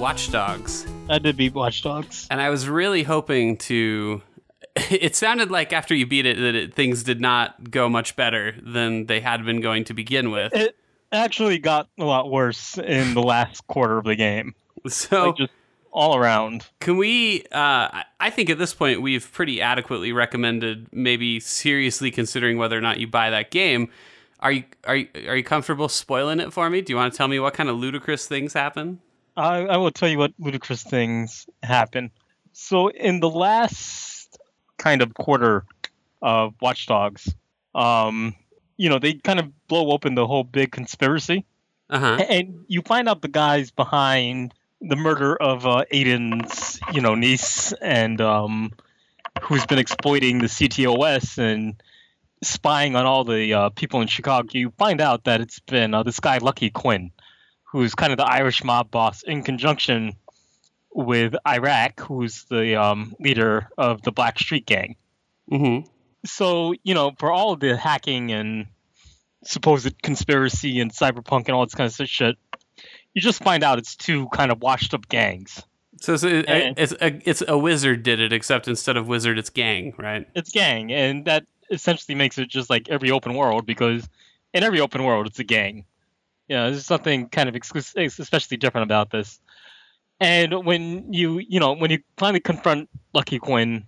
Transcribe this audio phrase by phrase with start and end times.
[0.00, 0.86] that you beat Watch Dogs.
[1.08, 2.26] I did beat Watch Dogs.
[2.30, 4.22] And I was really hoping to.
[4.90, 8.54] It sounded like after you beat it that it, things did not go much better
[8.62, 10.54] than they had been going to begin with.
[10.54, 10.76] It
[11.12, 14.54] actually got a lot worse in the last quarter of the game.
[14.88, 15.52] So Like just
[15.90, 16.66] all around.
[16.78, 17.42] Can we?
[17.52, 22.80] Uh, I think at this point we've pretty adequately recommended maybe seriously considering whether or
[22.80, 23.90] not you buy that game.
[24.38, 26.80] Are you are you are you comfortable spoiling it for me?
[26.80, 29.00] Do you want to tell me what kind of ludicrous things happen?
[29.36, 32.10] I, I will tell you what ludicrous things happen.
[32.52, 34.38] So in the last
[34.76, 35.64] kind of quarter
[36.22, 37.34] of Watch Dogs,
[37.74, 38.34] um,
[38.76, 41.44] you know, they kind of blow open the whole big conspiracy,
[41.88, 42.24] Uh huh.
[42.28, 47.72] and you find out the guys behind the murder of uh, Aiden's, you know, niece,
[47.80, 48.72] and um,
[49.42, 51.80] who's been exploiting the CTOS and
[52.42, 54.48] spying on all the uh, people in Chicago.
[54.52, 57.10] You find out that it's been uh, this guy Lucky Quinn,
[57.72, 60.12] who's kind of the Irish mob boss, in conjunction
[60.92, 64.96] with Iraq, who's the um, leader of the Black Street Gang.
[65.50, 65.88] Mm-hmm.
[66.26, 68.66] So you know, for all of the hacking and
[69.44, 72.36] supposed conspiracy and cyberpunk and all this kind of shit,
[73.14, 75.62] you just find out it's two kind of washed up gangs.
[76.00, 79.38] So, so it, And- it's a it's a wizard did it, except instead of wizard,
[79.38, 80.26] it's gang, right?
[80.34, 84.08] It's gang, and that essentially makes it just like every open world because
[84.52, 85.84] in every open world it's a gang.
[86.50, 89.38] You know, there's something kind of exclus- especially different about this.
[90.18, 93.86] And when you you know when you finally confront Lucky Quinn,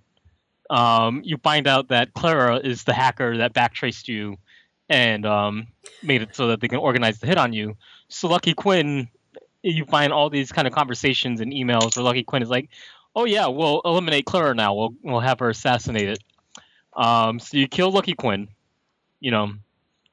[0.70, 4.36] um, you find out that Clara is the hacker that backtraced you
[4.88, 5.66] and um,
[6.04, 7.76] made it so that they can organize the hit on you.
[8.06, 9.08] So Lucky Quinn,
[9.64, 12.70] you find all these kind of conversations and emails where Lucky Quinn is like,
[13.16, 14.72] "Oh yeah, we'll eliminate Clara now.
[14.72, 16.20] We'll we'll have her assassinated."
[16.92, 18.46] Um, so you kill Lucky Quinn,
[19.18, 19.52] you know,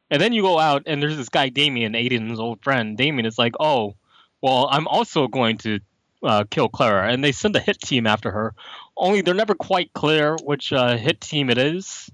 [0.09, 2.97] and then you go out and there's this guy Damien, Aiden's old friend.
[2.97, 3.95] Damien is like, "Oh,
[4.41, 5.79] well, I'm also going to
[6.23, 8.53] uh, kill Clara," and they send a hit team after her.
[8.97, 12.09] Only they're never quite clear which uh, hit team it is.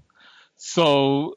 [0.56, 1.36] So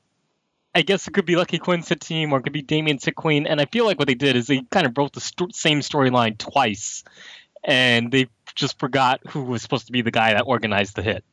[0.74, 3.16] I guess it could be Lucky Quinn's hit team, or it could be Damien's hit
[3.16, 3.48] queen.
[3.48, 5.80] And I feel like what they did is they kind of broke the sto- same
[5.80, 7.04] storyline twice,
[7.64, 11.24] and they just forgot who was supposed to be the guy that organized the hit.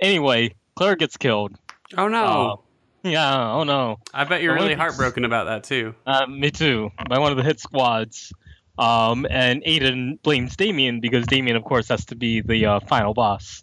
[0.00, 1.56] Anyway, Clara gets killed.
[1.96, 2.24] Oh no!
[2.24, 2.56] Uh,
[3.12, 3.98] Yeah, oh no.
[4.12, 5.94] I bet you're I really heartbroken about that too.
[6.06, 6.90] Uh, me too.
[7.08, 8.32] By one of the hit squads.
[8.78, 13.14] Um, and Aiden blames Damien because Damien, of course, has to be the uh, final
[13.14, 13.62] boss.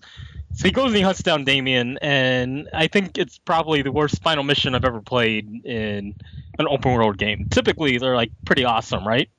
[0.55, 4.21] So he goes and he hunts down Damien, and I think it's probably the worst
[4.21, 6.15] final mission I've ever played in
[6.59, 7.47] an open world game.
[7.49, 9.29] Typically, they're like pretty awesome, right?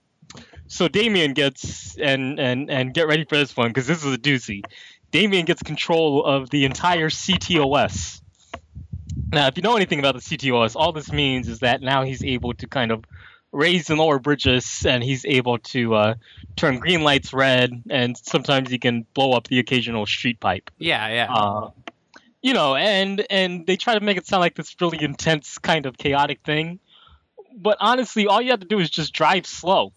[0.66, 4.19] So Damien gets and and and get ready for this one because this is a
[4.19, 4.62] doozy.
[5.12, 8.21] Damien gets control of the entire CTOS.
[9.33, 12.23] Now, if you know anything about the CTOS, all this means is that now he's
[12.23, 13.05] able to kind of
[13.55, 16.15] raise and lower bridges, and he's able to uh,
[16.57, 20.71] turn green lights red, and sometimes he can blow up the occasional street pipe.
[20.79, 21.33] Yeah, yeah.
[21.33, 21.71] Uh,
[22.43, 25.87] you know, and and they try to make it sound like this really intense kind
[25.87, 26.79] of chaotic thing,
[27.57, 29.93] but honestly, all you have to do is just drive slow,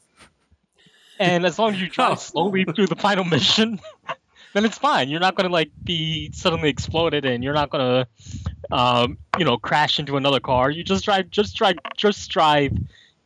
[1.20, 3.82] and as long as you drive slowly through the final mission,
[4.58, 5.10] then it's fine.
[5.10, 9.46] You're not going to like be suddenly exploded, and you're not going to, um, you
[9.46, 10.70] know, crash into another car.
[10.72, 12.72] You just drive, just drive, just drive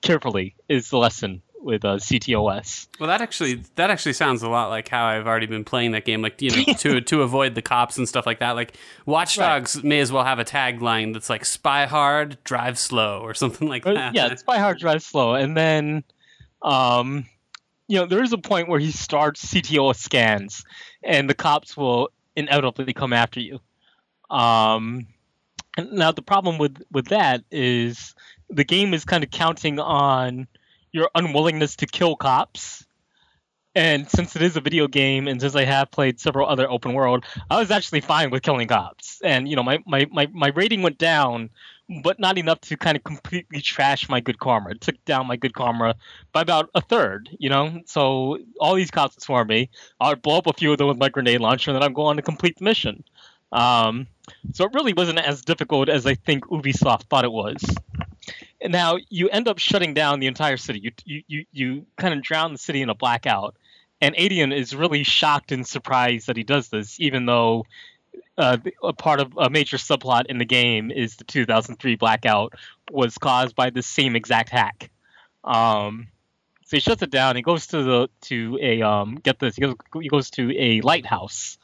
[0.02, 0.56] carefully.
[0.68, 2.88] Is the lesson with uh, CTOS.
[3.00, 6.06] Well, that actually that actually sounds a lot like how I've already been playing that
[6.06, 6.22] game.
[6.22, 8.52] Like you know, to to avoid the cops and stuff like that.
[8.52, 8.76] Like
[9.06, 9.48] Watch Right.
[9.48, 13.68] Dogs may as well have a tagline that's like "Spy hard, drive slow" or something
[13.68, 14.16] like Uh, that.
[14.16, 16.04] yeah, "Spy hard drive slow, and then,
[16.64, 17.26] um,
[17.92, 20.64] you know, there is a point where he starts CTO scans,
[21.04, 22.08] and the cops will
[22.38, 23.60] inevitably come after you.
[24.30, 25.08] Um,
[25.78, 28.16] now the problem with with that is
[28.50, 30.48] the game is kind of counting on
[30.94, 32.86] your unwillingness to kill cops.
[33.76, 36.94] And since it is a video game, and since I have played several other open
[36.94, 39.20] world, I was actually fine with killing cops.
[39.22, 41.50] And you know, my, my, my, my rating went down
[42.04, 44.70] but not enough to kind of completely trash my good karma.
[44.70, 45.96] It took down my good karma
[46.32, 47.82] by about a third, you know?
[47.86, 49.70] So all these cops swarm me.
[50.00, 51.94] I would blow up a few of them with my grenade launcher, and then I'd
[51.94, 53.04] go on to complete the mission.
[53.52, 54.08] Um,
[54.54, 57.58] so it really wasn't as difficult as I think Ubisoft thought it was.
[58.62, 60.80] And now you end up shutting down the entire city.
[60.80, 63.58] You, you, you, you kind of drown the city in a blackout.
[64.00, 67.66] And Aiden is really shocked and surprised that he does this, even though
[68.42, 72.54] uh, a part of a major subplot in the game is the 2003 blackout
[72.90, 74.90] was caused by the same exact hack.
[75.44, 76.08] Um,
[76.66, 77.36] so he shuts it down.
[77.36, 79.56] He goes to the to a um, get this.
[79.56, 81.58] He goes, he goes to a lighthouse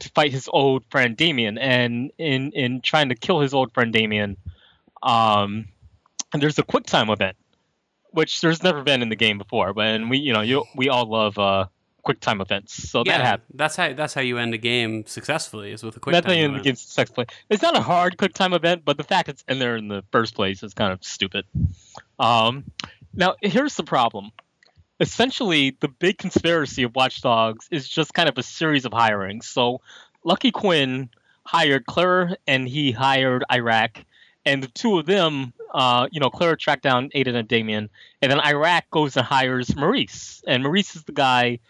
[0.00, 1.56] to fight his old friend Damien.
[1.58, 4.36] And in in trying to kill his old friend Damien,
[5.02, 5.66] um,
[6.32, 7.36] and there's a quick time event
[8.10, 9.72] which there's never been in the game before.
[9.72, 11.66] But and we, you know, you we all love uh,
[12.02, 13.46] quick time events, so that happened.
[13.54, 16.32] That's how that's how you end a game successfully is with a quick That's how
[16.32, 17.26] you end the game successfully.
[17.50, 20.02] It's not a hard quick time event, but the fact it's in there in the
[20.10, 21.44] first place is kind of stupid.
[22.18, 22.64] Um,
[23.14, 24.30] now here's the problem.
[25.00, 29.44] Essentially, the big conspiracy of Watch Dogs is just kind of a series of hirings.
[29.44, 29.80] So,
[30.24, 31.08] Lucky Quinn
[31.44, 34.04] hired Clara and he hired Iraq,
[34.44, 37.90] and the two of them, uh, you know, Clara tracked down Aiden and Damien,
[38.20, 41.60] and then Iraq goes and hires Maurice, and Maurice is the guy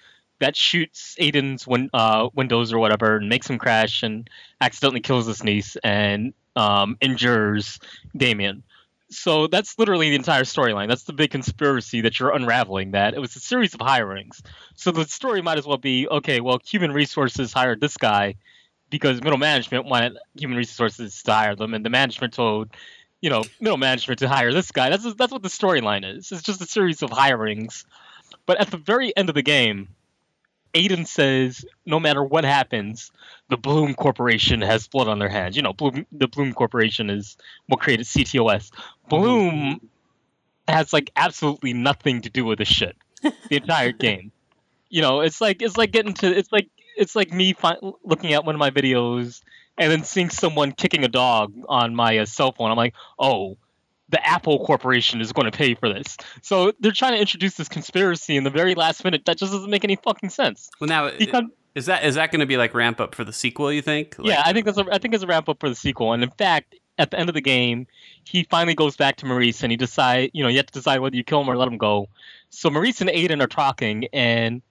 [0.41, 4.29] that shoots Aiden's win- uh, windows or whatever and makes him crash and
[4.61, 7.79] accidentally kills his niece and um, injures
[8.17, 8.63] Damien.
[9.11, 10.89] So that's literally the entire storyline.
[10.89, 12.91] That's the big conspiracy that you're unraveling.
[12.91, 14.43] That it was a series of hirings.
[14.75, 16.41] So the story might as well be okay.
[16.41, 18.35] Well, human resources hired this guy
[18.91, 22.69] because middle management wanted human resources to hire them, and the management told
[23.23, 24.91] you know middle management to hire this guy.
[24.91, 26.31] That's that's what the storyline is.
[26.31, 27.87] It's just a series of hirings.
[28.45, 29.89] But at the very end of the game,
[30.75, 33.11] Aiden says, no matter what happens,
[33.49, 35.57] the Bloom Corporation has blood on their hands.
[35.57, 37.37] You know, Bloom, the Bloom Corporation is
[37.67, 38.71] what created CTOS.
[39.09, 39.81] Bloom
[40.67, 42.97] has like absolutely nothing to do with this shit.
[43.23, 44.33] The entire game.
[44.91, 48.33] You know, it's like it's like getting to it's like it's like me fi- looking
[48.33, 49.43] at one of my videos
[49.77, 52.71] and then seeing someone kicking a dog on my uh, cell phone.
[52.71, 53.57] I'm like, oh,
[54.09, 56.17] the Apple Corporation is going to pay for this.
[56.43, 59.25] So they're trying to introduce this conspiracy in the very last minute.
[59.27, 60.71] That just doesn't make any fucking sense.
[60.81, 61.45] Well, now Because,
[61.75, 63.73] is that is that going to be like ramp up for the sequel?
[63.73, 64.19] You think?
[64.19, 66.13] Like- yeah, I think that's a, I think it's a ramp up for the sequel.
[66.13, 67.87] And in fact, at the end of the game,
[68.25, 71.01] he finally goes back to Maurice and he decide, you know, you have to decide
[71.01, 72.09] whether you kill him or let him go.
[72.51, 74.63] So Maurice and Aiden are talking, and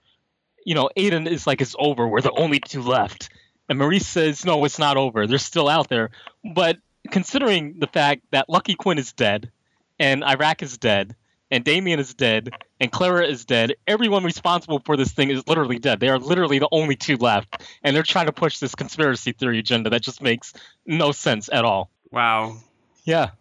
[0.66, 2.08] you know, Aiden is like, "It's over.
[2.08, 3.30] We're the only two left."
[3.70, 5.28] And Maurice says, "No, it's not over.
[5.28, 6.10] They're still out there."
[6.44, 6.78] But
[7.12, 9.52] considering the fact that Lucky Quinn is dead,
[10.00, 11.16] and Iraq is dead,
[11.50, 12.50] and Damien is dead,
[12.80, 16.00] and Clara is dead, everyone responsible for this thing is literally dead.
[16.00, 19.60] They are literally the only two left, and they're trying to push this conspiracy theory
[19.60, 20.54] agenda that just makes
[20.86, 21.90] no sense at all.
[22.12, 22.58] Wow.
[23.06, 23.32] Yeah.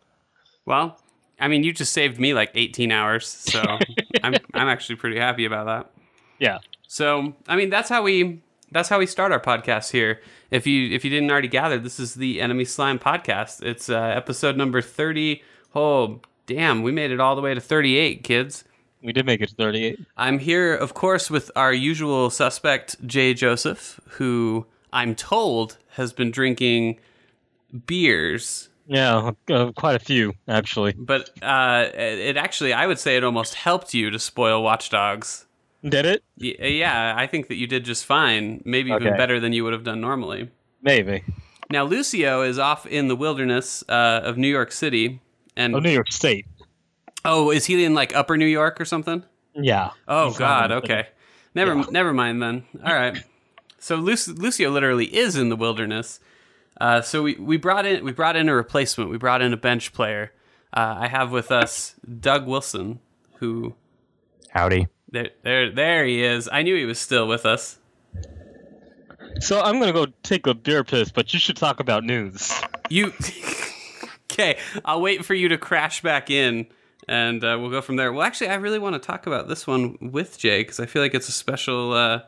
[0.64, 0.98] Well,
[1.38, 3.62] I mean, you just saved me like 18 hours, so
[4.22, 5.90] I'm I'm actually pretty happy about that.
[6.38, 6.58] Yeah.
[6.88, 8.40] So, I mean, that's how we
[8.70, 10.20] that's how we start our podcast here.
[10.50, 13.62] If you if you didn't already gather, this is the Enemy Slime podcast.
[13.62, 15.42] It's uh, episode number 30.
[15.74, 18.64] Oh, damn, we made it all the way to 38, kids.
[19.02, 20.00] We did make it to 38.
[20.16, 26.30] I'm here, of course, with our usual suspect, Jay Joseph, who I'm told has been
[26.30, 26.98] drinking
[27.86, 30.92] beers Yeah, uh, quite a few, actually.
[30.96, 35.45] but uh, it actually i would say it almost helped you to spoil watch dogs
[35.88, 36.24] Did it?
[36.36, 39.16] Yeah i think that you did just fine maybe even Okay.
[39.16, 40.50] better than you would have done normally
[40.82, 41.22] Maybe.
[41.70, 45.20] now lucio is off in the wilderness uh, of new york city
[45.56, 46.46] and Oh, New York State.
[47.24, 49.22] oh is he in like upper new york or something
[49.54, 49.90] Yeah.
[50.06, 50.70] Oh God.
[50.70, 51.06] Okay.
[51.54, 51.74] Never.
[51.74, 51.84] Yeah.
[51.90, 52.64] Never mind then.
[52.84, 53.16] All right.
[53.78, 56.20] So Luc- Lucio literally is in the wilderness.
[56.78, 59.08] Uh, so we, we brought in we brought in a replacement.
[59.11, 60.32] We brought in a bench player.
[60.76, 63.00] Uh, I have with us Doug Wilson,
[63.38, 63.75] who
[64.50, 64.88] Howdy.
[65.10, 66.48] There there there he is.
[66.50, 67.78] I knew he was still with us.
[69.40, 72.52] So I'm gonna go take a beer piss, but you should talk about news.
[72.88, 73.12] You
[74.32, 74.58] okay?
[74.84, 76.66] I'll wait for you to crash back in,
[77.08, 78.12] and uh, we'll go from there.
[78.12, 81.02] Well, actually, I really want to talk about this one with Jay because I feel
[81.02, 82.20] like it's a special, uh,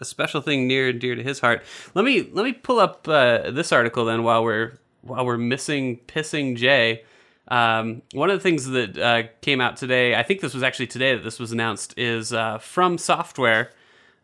[0.00, 1.62] a special thing near and dear to his heart.
[1.94, 6.00] Let me let me pull up uh, this article then while we're while we're missing
[6.06, 7.04] pissing Jay.
[7.48, 10.86] Um, one of the things that uh, came out today, I think this was actually
[10.86, 13.70] today that this was announced, is uh, from Software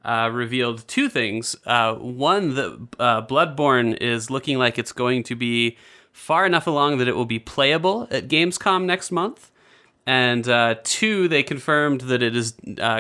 [0.05, 1.57] uh, revealed two things.
[1.67, 5.77] Uh, one, that uh, Bloodborne is looking like it's going to be
[6.13, 9.51] far enough along that it will be playable at Gamescom next month.
[10.07, 12.53] And uh, two, they confirmed that it is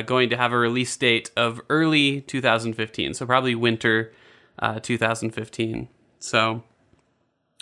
[0.05, 4.13] going to have a release date of early 2015, so probably winter
[4.59, 5.89] uh, 2015.
[6.19, 6.63] So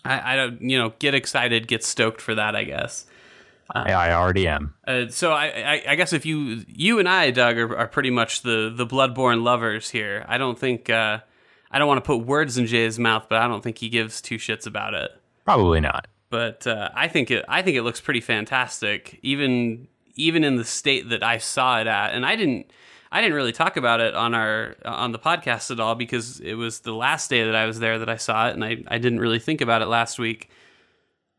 [0.08, 3.06] I, I don't, you know, get excited, get stoked for that, I guess.
[3.70, 4.74] I, I already am.
[4.86, 8.10] Uh, so I, I, I guess if you you and I, Doug, are, are pretty
[8.10, 10.24] much the the Bloodborne lovers here.
[10.26, 11.18] I don't think uh,
[11.70, 14.22] I don't want to put words in Jay's mouth, but I don't think he gives
[14.22, 15.10] two shits about it.
[15.44, 16.06] Probably not.
[16.30, 20.64] But uh, I think it I think it looks pretty fantastic, even even in the
[20.64, 22.14] state that I saw it at.
[22.14, 22.70] And I didn't
[23.10, 26.54] I didn't really talk about it on our on the podcast at all because it
[26.54, 28.98] was the last day that I was there that I saw it, and I, I
[28.98, 30.50] didn't really think about it last week.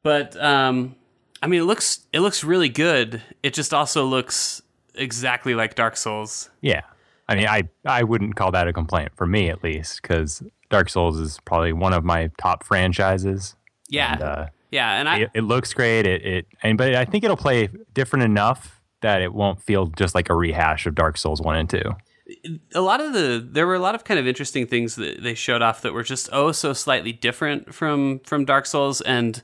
[0.03, 0.95] But um,
[1.41, 3.21] I mean, it looks it looks really good.
[3.43, 4.61] It just also looks
[4.95, 6.49] exactly like Dark Souls.
[6.61, 6.81] Yeah.
[7.27, 10.89] I mean, I, I wouldn't call that a complaint for me, at least, because Dark
[10.89, 13.55] Souls is probably one of my top franchises.
[13.87, 16.07] Yeah, And, uh, yeah, and I it, it looks great.
[16.07, 20.15] It, it and but I think it'll play different enough that it won't feel just
[20.15, 21.81] like a rehash of Dark Souls 1 and 2.
[22.75, 25.33] a lot of the there were a lot of kind of interesting things that they
[25.33, 29.41] showed off that were just oh so slightly different from from Dark Souls and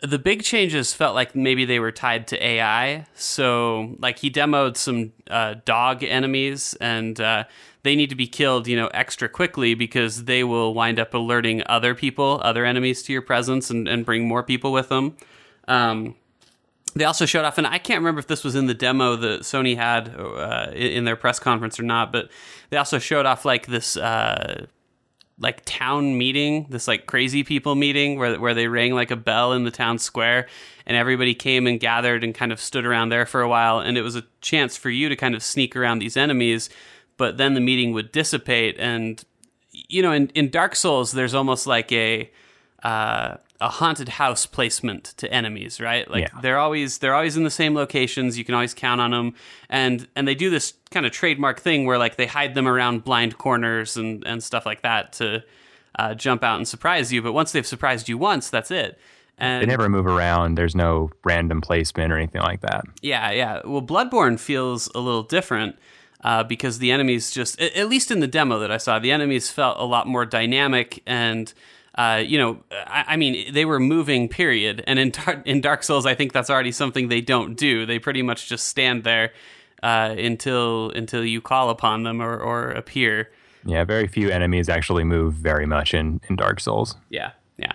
[0.00, 3.06] the big changes felt like maybe they were tied to AI.
[3.14, 7.44] So like he demoed some uh, dog enemies and uh,
[7.82, 11.62] they need to be killed, you know, extra quickly because they will wind up alerting
[11.66, 15.16] other people, other enemies to your presence and, and bring more people with them.
[15.66, 16.14] Um,
[16.96, 19.42] they also showed off, and I can't remember if this was in the demo that
[19.42, 22.30] Sony had uh, in their press conference or not, but
[22.70, 24.64] they also showed off like this uh,
[25.38, 29.52] like town meeting, this like crazy people meeting where where they rang like a bell
[29.52, 30.46] in the town square,
[30.86, 33.98] and everybody came and gathered and kind of stood around there for a while, and
[33.98, 36.70] it was a chance for you to kind of sneak around these enemies,
[37.18, 39.22] but then the meeting would dissipate, and
[39.70, 42.30] you know, in in Dark Souls, there's almost like a
[42.82, 46.08] uh, a haunted house placement to enemies, right?
[46.10, 46.40] Like Yeah.
[46.42, 48.36] they're always they're always in the same locations.
[48.36, 49.34] You can always count on them,
[49.70, 53.02] and and they do this kind of trademark thing where like they hide them around
[53.04, 55.42] blind corners and and stuff like that to
[55.98, 57.22] uh, jump out and surprise you.
[57.22, 58.98] But once they've surprised you once, that's it.
[59.38, 60.56] And They never move around.
[60.56, 62.84] There's no random placement or anything like that.
[63.02, 63.60] yeah, yeah.
[63.64, 65.76] Well, Bloodborne feels a little different
[66.22, 69.50] uh, because the enemies just, at least in the demo that I saw, the enemies
[69.50, 71.52] felt a lot more dynamic and.
[71.96, 74.28] Uh, you know, I, I mean, they were moving.
[74.28, 74.84] Period.
[74.86, 77.86] And in Dar- in Dark Souls, I think that's already something they don't do.
[77.86, 79.32] They pretty much just stand there
[79.82, 83.30] uh, until until you call upon them or, or appear.
[83.64, 86.96] Yeah, very few enemies actually move very much in, in Dark Souls.
[87.08, 87.72] Yeah, yeah.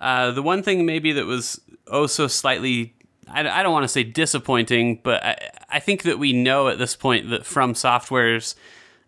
[0.00, 2.94] Uh, the one thing maybe that was oh so slightly,
[3.28, 6.78] I, I don't want to say disappointing, but I, I think that we know at
[6.78, 8.54] this point that From Software's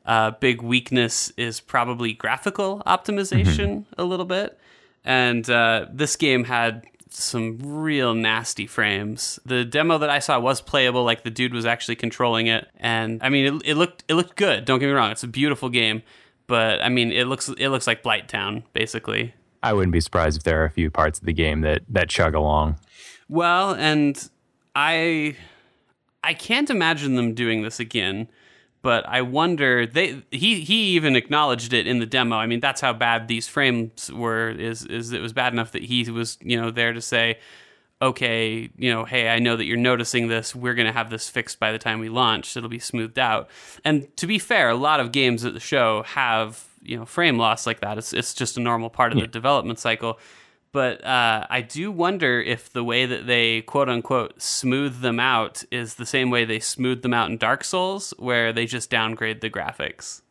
[0.08, 4.58] uh, big weakness is probably graphical optimization a little bit.
[5.04, 9.38] And uh, this game had some real nasty frames.
[9.44, 13.22] The demo that I saw was playable, like the dude was actually controlling it, and
[13.22, 14.64] I mean, it, it looked it looked good.
[14.64, 16.02] Don't get me wrong; it's a beautiful game,
[16.46, 19.34] but I mean, it looks it looks like Blight Town basically.
[19.62, 22.08] I wouldn't be surprised if there are a few parts of the game that, that
[22.08, 22.78] chug along.
[23.28, 24.28] Well, and
[24.74, 25.36] I
[26.22, 28.28] I can't imagine them doing this again,
[28.82, 32.36] but I wonder they he he even acknowledged it in the demo.
[32.36, 35.84] I mean, that's how bad these frames were is is it was bad enough that
[35.84, 37.38] he was, you know, there to say
[38.00, 40.54] okay, you know, hey, I know that you're noticing this.
[40.54, 42.56] We're going to have this fixed by the time we launch.
[42.56, 43.50] It'll be smoothed out.
[43.84, 47.38] And to be fair, a lot of games at the show have, you know, frame
[47.38, 47.98] loss like that.
[47.98, 50.18] It's it's just a normal part of the development cycle.
[50.78, 55.64] But uh, I do wonder if the way that they quote unquote smooth them out
[55.72, 59.40] is the same way they smooth them out in Dark Souls, where they just downgrade
[59.40, 60.22] the graphics.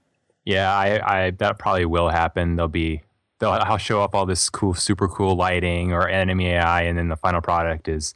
[0.45, 2.55] Yeah, I, I that probably will happen.
[2.55, 3.03] They'll be
[3.39, 7.09] they'll I'll show up all this cool, super cool lighting or enemy AI, and then
[7.09, 8.15] the final product is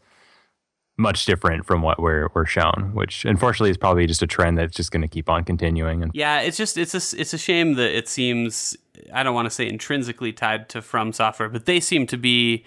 [0.98, 4.74] much different from what we're we're shown, which unfortunately is probably just a trend that's
[4.74, 6.02] just going to keep on continuing.
[6.02, 8.78] And Yeah, it's just it's a it's a shame that it seems
[9.14, 12.66] I don't want to say intrinsically tied to From Software, but they seem to be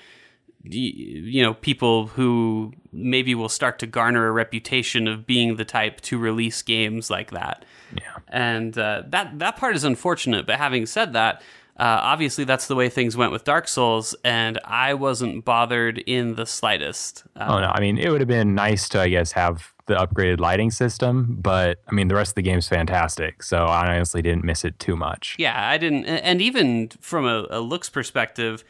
[0.66, 6.00] you know people who maybe will start to garner a reputation of being the type
[6.00, 7.64] to release games like that.
[7.94, 10.46] yeah, and uh, that that part is unfortunate.
[10.46, 11.42] But having said that,
[11.78, 16.36] uh, obviously that's the way things went with Dark Souls, and I wasn't bothered in
[16.36, 17.24] the slightest.
[17.36, 19.94] Uh, oh no, I mean it would have been nice to I guess have the
[19.94, 24.22] upgraded lighting system, but I mean the rest of the game's fantastic, so I honestly
[24.22, 25.36] didn't miss it too much.
[25.38, 28.64] Yeah, I didn't, and even from a, a looks perspective,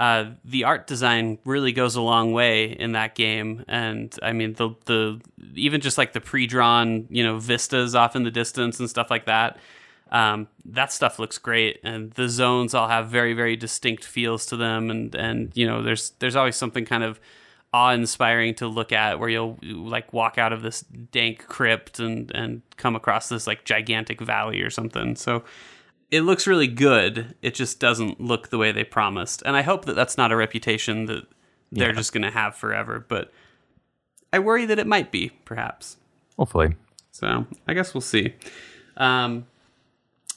[0.00, 3.64] uh, the art design really goes a long way in that game.
[3.68, 5.20] And I mean, the the
[5.54, 9.10] even just like the pre drawn, you know, vistas off in the distance and stuff
[9.10, 9.58] like that.
[10.10, 14.56] Um, that stuff looks great, and the zones all have very very distinct feels to
[14.56, 14.90] them.
[14.90, 17.20] And and you know, there's there's always something kind of
[17.72, 22.30] awe inspiring to look at where you'll like walk out of this dank crypt and
[22.34, 25.14] and come across this like gigantic valley or something.
[25.16, 25.44] So
[26.10, 27.36] it looks really good.
[27.42, 29.42] It just doesn't look the way they promised.
[29.46, 31.24] And I hope that that's not a reputation that
[31.70, 31.94] they're Yeah.
[31.94, 33.32] just going to have forever, but
[34.32, 35.96] I worry that it might be, perhaps.
[36.36, 36.74] Hopefully,
[37.12, 38.34] So I guess we'll see.
[38.96, 39.46] Um,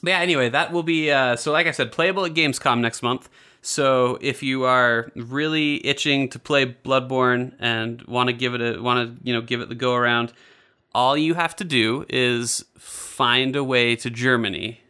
[0.02, 1.50] but yeah, anyway, that will be uh, so.
[1.50, 3.28] Like I said, playable at Gamescom next month.
[3.66, 8.82] So if you are really itching to play Bloodborne and want to give it a
[8.82, 10.34] want to you know give it the go around,
[10.94, 14.80] all you have to do is find a way to Germany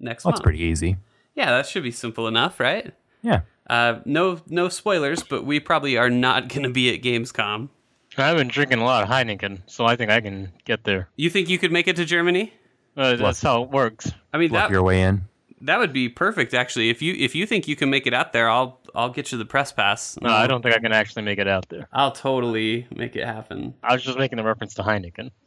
[0.00, 0.44] next well, that's month.
[0.44, 0.96] pretty easy.
[1.34, 2.94] Yeah, that should be simple enough, right?
[3.20, 7.68] Yeah, Uh, no, no spoilers, but we probably are not going to be at Gamescom.
[8.16, 11.08] I've been drinking a lot of Heineken, so I think I can get there.
[11.16, 12.54] You think you could make it to Germany?
[12.96, 14.10] Uh, that's how it works.
[14.32, 15.22] I mean, bluff that your way in.
[15.64, 16.90] That would be perfect, actually.
[16.90, 19.38] If you if you think you can make it out there, I'll I'll get you
[19.38, 20.16] the press pass.
[20.20, 21.88] No, I don't think I can actually make it out there.
[21.92, 23.74] I'll totally make it happen.
[23.82, 25.30] I was just making a reference to Heineken.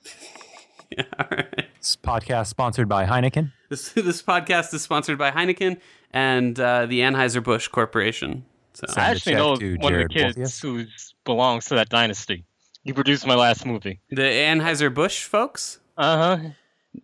[0.89, 1.65] Yeah, all right.
[1.79, 3.51] This podcast sponsored by Heineken.
[3.69, 5.81] This this podcast is sponsored by Heineken
[6.12, 8.45] and uh, the Anheuser Busch Corporation.
[8.74, 10.62] So Send I a actually check know to one of the kids Wolfius.
[10.62, 10.86] who
[11.25, 12.45] belongs to that dynasty.
[12.86, 14.00] He produced my last movie.
[14.09, 15.79] the Anheuser Busch folks.
[15.97, 16.50] Uh huh.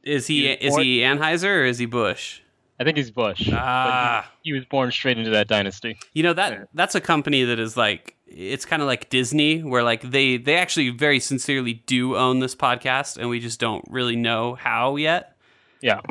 [0.01, 2.39] Is he He's is he Anheuser or is he Busch?
[2.79, 3.49] I think he's Busch.
[3.53, 5.97] Ah, he, he was born straight into that dynasty.
[6.13, 6.63] you know that Yeah.
[6.73, 10.55] that's a company that is like it's kind of like Disney, where like they they
[10.55, 15.37] actually very sincerely do own this podcast, and we just don't really know how yet.
[15.81, 16.01] Yeah.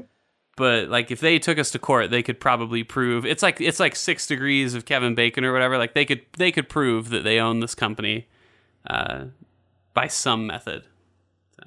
[0.57, 3.81] But like if they took us to court, they could probably prove it's like it's
[3.81, 5.79] like six degrees of Kevin Bacon or whatever.
[5.79, 8.29] Like they could they could prove that they own this company
[8.87, 9.25] uh,
[9.95, 10.85] by some method.
[11.57, 11.63] So,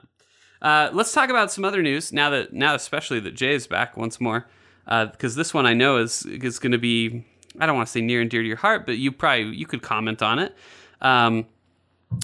[0.61, 3.97] uh, let's talk about some other news now that now especially that Jay is back
[3.97, 4.47] once more
[4.85, 7.25] because this one I know is is going to be
[7.59, 9.65] I don't want to say near and dear to your heart, but you probably you
[9.65, 10.55] could comment on it.
[11.01, 11.45] Um,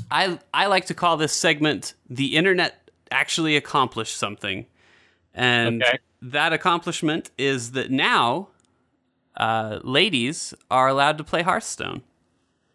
[0.09, 4.65] I I like to call this segment the internet actually accomplished something,
[5.33, 5.99] and Okay.
[6.21, 8.49] that accomplishment is that now
[9.37, 12.03] uh, ladies are allowed to play Hearthstone.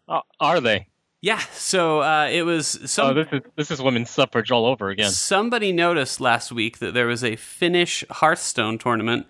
[0.09, 0.87] Uh, are they?
[1.21, 4.89] Yeah, so uh, it was some oh, this is this is women's suffrage all over
[4.89, 5.09] again.
[5.09, 9.25] Somebody noticed last week that there was a Finnish Hearthstone tournament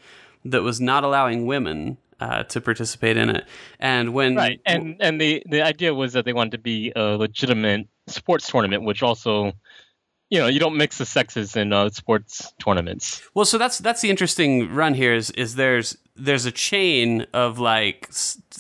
[0.51, 3.45] that was not allowing women uh, to participate in it.
[3.79, 7.17] And when Right, and and the the idea was that they wanted to be a
[7.17, 9.53] legitimate sports tournament, which also,
[10.29, 13.21] you know, you don't mix the sexes in uh, sports tournaments.
[13.33, 17.59] well, so that's that's the interesting run here is is there's there's a chain of
[17.59, 18.09] like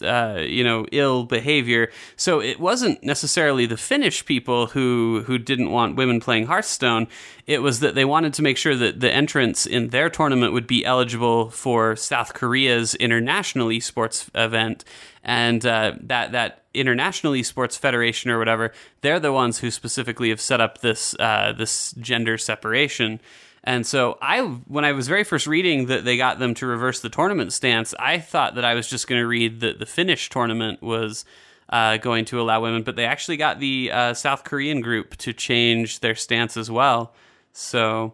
[0.01, 1.91] uh, you know ill behavior.
[2.15, 7.07] So it wasn't necessarily the Finnish people who who didn't want women playing Hearthstone.
[7.45, 10.67] It was that they wanted to make sure that the entrants in their tournament would
[10.67, 14.85] be eligible for South Korea's international esports event,
[15.23, 18.71] and uh, that that international esports federation or whatever.
[19.01, 23.19] They're the ones who specifically have set up this uh, this gender separation.
[23.63, 27.01] And so I, when I was very first reading that they got them to reverse
[27.01, 30.29] the tournament stance, I thought that I was just going to read that the Finnish
[30.29, 31.25] tournament was
[31.67, 35.33] uh, going to allow women, but they actually got the uh, South Korean group to
[35.33, 37.13] change their stance as well.
[37.51, 38.13] So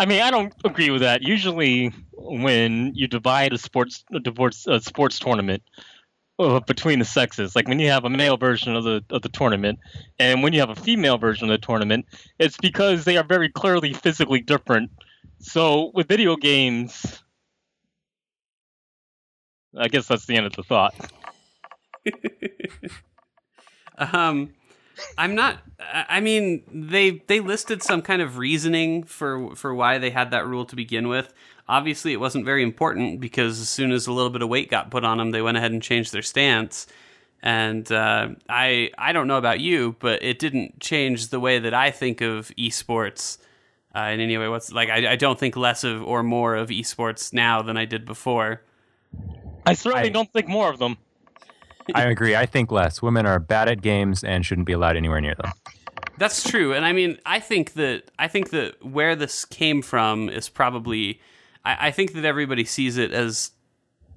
[0.00, 1.20] I mean, I don't agree with that.
[1.20, 5.62] Usually, when you divide a sports divorce a sports tournament
[6.66, 9.78] between the sexes, like when you have a male version of the of the tournament
[10.18, 12.06] and when you have a female version of the tournament,
[12.38, 14.90] it's because they are very clearly physically different.
[15.40, 17.22] So with video games,
[19.76, 20.94] I guess that's the end of the thought.
[24.00, 24.54] Um,
[25.18, 25.58] I'm not.
[25.80, 30.30] I I mean, they they listed some kind of reasoning for for why they had
[30.32, 31.32] that rule to begin with.
[31.68, 34.90] Obviously, it wasn't very important because as soon as a little bit of weight got
[34.90, 36.86] put on them, they went ahead and changed their stance.
[37.42, 41.72] And uh, I I don't know about you, but it didn't change the way that
[41.72, 43.38] I think of esports
[43.96, 44.48] uh, in any way.
[44.48, 47.84] What's like I, I don't think less of or more of esports now than I
[47.86, 48.62] did before.
[49.64, 50.98] I certainly I- don't think more of them.
[51.94, 52.36] I agree.
[52.36, 53.02] I think less.
[53.02, 55.52] Women are bad at games and shouldn't be allowed anywhere near them.
[56.18, 60.28] That's true, and I mean, I think that I think that where this came from
[60.28, 61.20] is probably,
[61.64, 63.52] I, I think that everybody sees it as,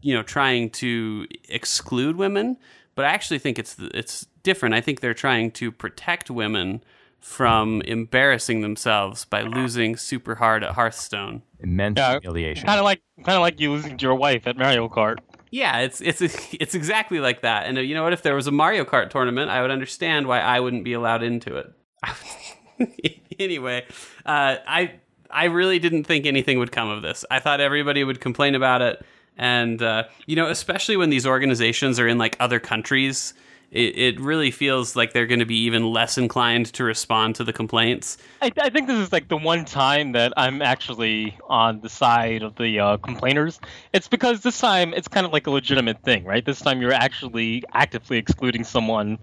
[0.02, 2.58] you know, trying to exclude women,
[2.96, 4.76] but I actually think it's it's different.
[4.76, 6.84] I think they're trying to protect women
[7.24, 11.42] from embarrassing themselves by losing super hard at Hearthstone.
[11.62, 12.66] Immense Yeah, humiliation.
[12.66, 15.20] Kind of like kind of like you losing to your wife at Mario Kart.
[15.54, 16.20] Yeah, it's it's
[16.60, 17.68] it's exactly like that.
[17.68, 18.12] And uh, you know what?
[18.12, 21.22] If there was a Mario Kart tournament, I would understand why I wouldn't be allowed
[21.22, 23.22] into it.
[23.40, 23.86] anyway,
[24.26, 24.96] uh, I
[25.30, 27.24] I really didn't think anything would come of this.
[27.30, 29.06] I thought everybody would complain about it,
[29.38, 33.36] and uh, you know, especially when these organizations are in like other countries.
[33.74, 37.44] It, it really feels like they're going to be even less inclined to respond to
[37.44, 38.20] the complaints.
[38.40, 42.44] I, I think this is like the one time that I'm actually on the side
[42.44, 43.60] of the uh, complainers.
[43.92, 46.46] It's because this time it's kind of like a legitimate thing, right?
[46.46, 49.18] This time you're actually actively excluding someone,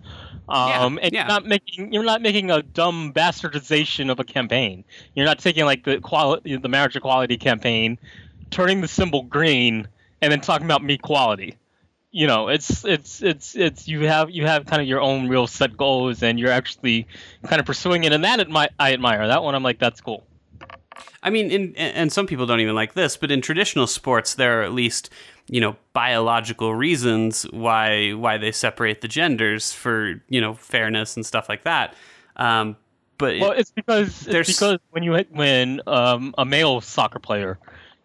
[0.49, 1.21] um, and yeah.
[1.21, 4.83] you're not making you're not making a dumb bastardization of a campaign.
[5.15, 7.99] You're not taking like the quality the marriage equality campaign,
[8.51, 9.87] turning the symbol green,
[10.21, 11.57] and then talking about meat quality
[12.13, 15.47] you know it's it's it's it's you have you have kind of your own real
[15.47, 17.07] set goals and you're actually
[17.45, 20.25] kind of pursuing it and that admi- i admire that one i'm like that's cool
[21.23, 24.61] I mean, in, and some people don't even like this, but in traditional sports, there
[24.61, 25.09] are at least
[25.47, 31.25] you know biological reasons why why they separate the genders for you know fairness and
[31.25, 31.95] stuff like that.
[32.37, 32.77] Um,
[33.19, 36.81] but it- well it's because There's- it's because when you hit- when um, a male
[36.81, 37.59] soccer player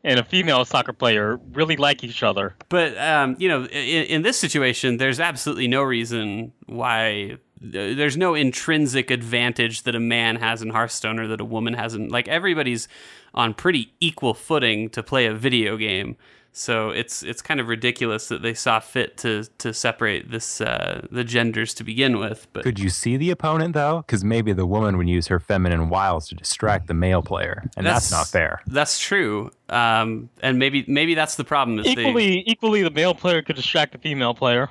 [0.06, 2.56] and a female soccer player really like each other.
[2.70, 7.38] But um, you know, in, in this situation, there's absolutely no reason why.
[7.60, 11.96] There's no intrinsic advantage that a man has in Hearthstone or that a woman has
[11.96, 12.10] in.
[12.10, 12.88] Like everybody's
[13.34, 16.16] on pretty equal footing to play a video game.
[16.58, 21.06] So it's it's kind of ridiculous that they saw fit to to separate this uh,
[21.12, 22.48] the genders to begin with.
[22.54, 24.04] But Could you see the opponent though?
[24.08, 27.86] Because maybe the woman would use her feminine wiles to distract the male player, and
[27.86, 28.62] that's, not fair.
[28.68, 29.52] That's true.
[29.68, 31.80] Um, and maybe maybe that's the problem.
[31.80, 34.70] Is they, Equally, equally, the male player could distract the female player.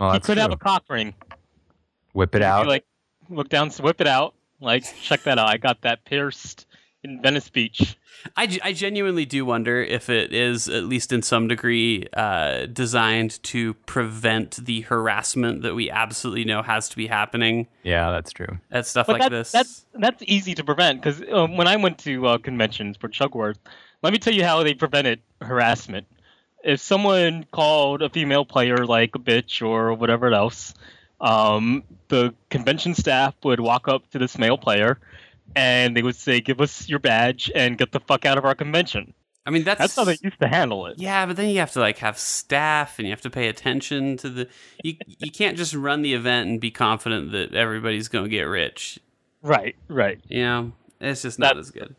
[0.00, 1.14] Well, he that's could have a cock ring.
[2.12, 2.66] Whip it Be out.
[2.66, 2.86] like,
[3.28, 4.34] look down, whip it out.
[4.58, 5.48] Like, check that out.
[5.48, 6.66] I got that pierced
[7.04, 7.96] in Venice Beach.
[8.36, 13.42] I, I genuinely do wonder if it is at least in some degree uh, designed
[13.44, 18.58] to prevent the harassment that we absolutely know has to be happening yeah, that's true.
[18.70, 19.52] at stuff But like that's, this.
[19.52, 23.58] that's that's easy to prevent because um, when I went to uh, conventions for Chugworth,
[24.02, 26.06] let me tell you how they prevented harassment.
[26.62, 30.74] If someone called a female player like a bitch or whatever else,
[31.20, 34.98] um, the convention staff would walk up to this male player
[35.54, 38.54] and they would say, "Give us your badge and get the fuck out of our
[38.54, 39.14] convention."
[39.46, 40.98] I mean, that's That's how they used to handle it.
[40.98, 44.16] Yeah, but then you have to like have staff and you have to pay attention
[44.18, 44.48] to the.
[44.82, 48.42] You you can't just run the event and be confident that everybody's going to get
[48.42, 48.98] rich.
[49.42, 50.18] Right, right.
[50.28, 51.94] You know, it's just not as good.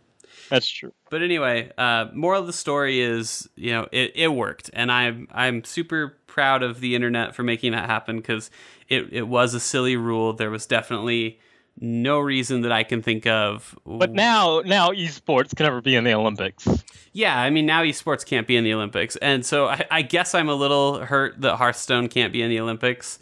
[0.50, 0.92] That's true.
[1.10, 5.28] But anyway, uh, moral of the story is, you know, it, it worked, and I'm
[5.32, 8.50] I'm super proud of the internet for making that happen because
[8.90, 10.34] it it was a silly rule.
[10.34, 11.40] There was definitely
[11.80, 13.78] no reason that I can think of.
[13.86, 16.68] But now, now esports can never be in the Olympics.
[17.14, 20.36] Yeah, I mean now esports can't be in the Olympics, and so I, I guess
[20.36, 23.20] I'm a little hurt that Hearthstone can't be in the Olympics,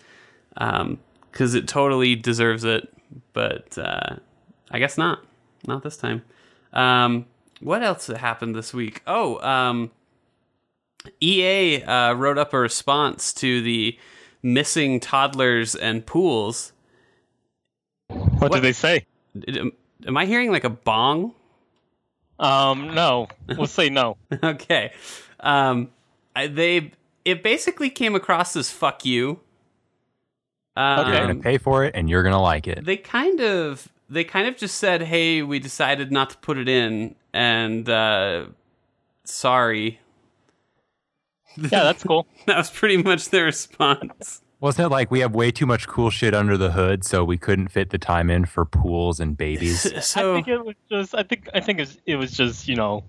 [0.54, 2.92] because it totally deserves it.
[3.34, 4.16] But uh,
[4.72, 5.24] I guess not,
[5.68, 6.24] not this time.
[6.74, 7.26] Um,
[7.60, 9.02] what else happened this week?
[9.08, 9.92] Oh, um,
[11.22, 13.98] EA uh, wrote up a response to the
[14.42, 16.73] missing toddlers and pools.
[18.44, 18.58] What, What?
[18.58, 19.06] did they say?
[19.48, 19.72] Am
[20.06, 21.34] am I hearing like a bong?
[22.40, 23.28] Um, no.
[23.48, 24.18] We'll say no.
[24.44, 24.92] okay.
[25.40, 25.90] Um,
[26.36, 26.92] I, they
[27.26, 29.40] it basically came across as "fuck you."
[30.76, 32.84] Um, You're gonna pay for it, and you're gonna like it.
[32.84, 36.68] They kind of they kind of just said, "Hey, we decided not to put it
[36.68, 38.46] in," and uh,
[39.24, 40.00] sorry.
[41.56, 42.28] Yeah, that's cool.
[42.48, 44.42] That was pretty much their response.
[44.64, 47.38] Wasn't it like we have way too much cool shit under the hood, so we
[47.38, 49.92] couldn't fit the time in for pools and babies?
[50.04, 51.14] So I think it was just.
[51.14, 51.50] I think.
[51.54, 52.70] I think it was, it was just.
[52.70, 53.04] You know,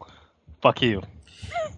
[0.61, 1.03] fuck you.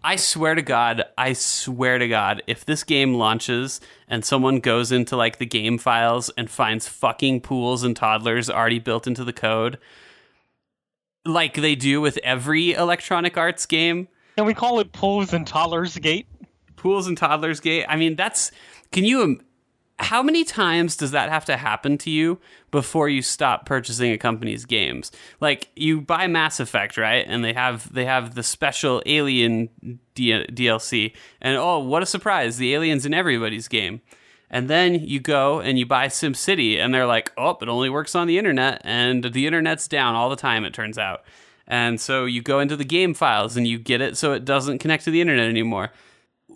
[0.02, 4.92] I swear to God, I swear to God, if this game launches and someone goes
[4.92, 9.32] into like the game files and finds fucking pools and toddlers already built into the
[9.34, 9.76] code,
[11.26, 14.08] like they do with every Electronic Arts game,
[14.38, 16.26] Can we call it pools and toddlers gate?
[16.76, 17.84] pools and toddlers gate.
[17.88, 18.52] I mean, that's
[18.90, 19.40] can you im-
[19.98, 22.38] how many times does that have to happen to you
[22.70, 25.10] before you stop purchasing a company's games?
[25.40, 27.24] Like you buy Mass Effect, right?
[27.26, 29.70] And they have they have the special Alien
[30.14, 32.58] D- DLC, and oh, what a surprise!
[32.58, 34.02] The aliens in everybody's game.
[34.48, 38.14] And then you go and you buy SimCity, and they're like, oh, it only works
[38.14, 40.64] on the internet, and the internet's down all the time.
[40.64, 41.24] It turns out.
[41.66, 44.78] And so you go into the game files and you get it so it doesn't
[44.78, 45.90] connect to the internet anymore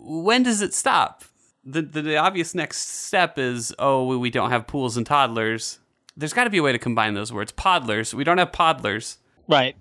[0.01, 1.23] when does it stop?
[1.63, 5.79] The, the the obvious next step is oh we, don't have pools and toddlers.
[6.17, 7.51] There's got to be a way to combine those words.
[7.51, 8.13] Podlers.
[8.13, 9.17] We don't have podlers.
[9.47, 9.75] Right.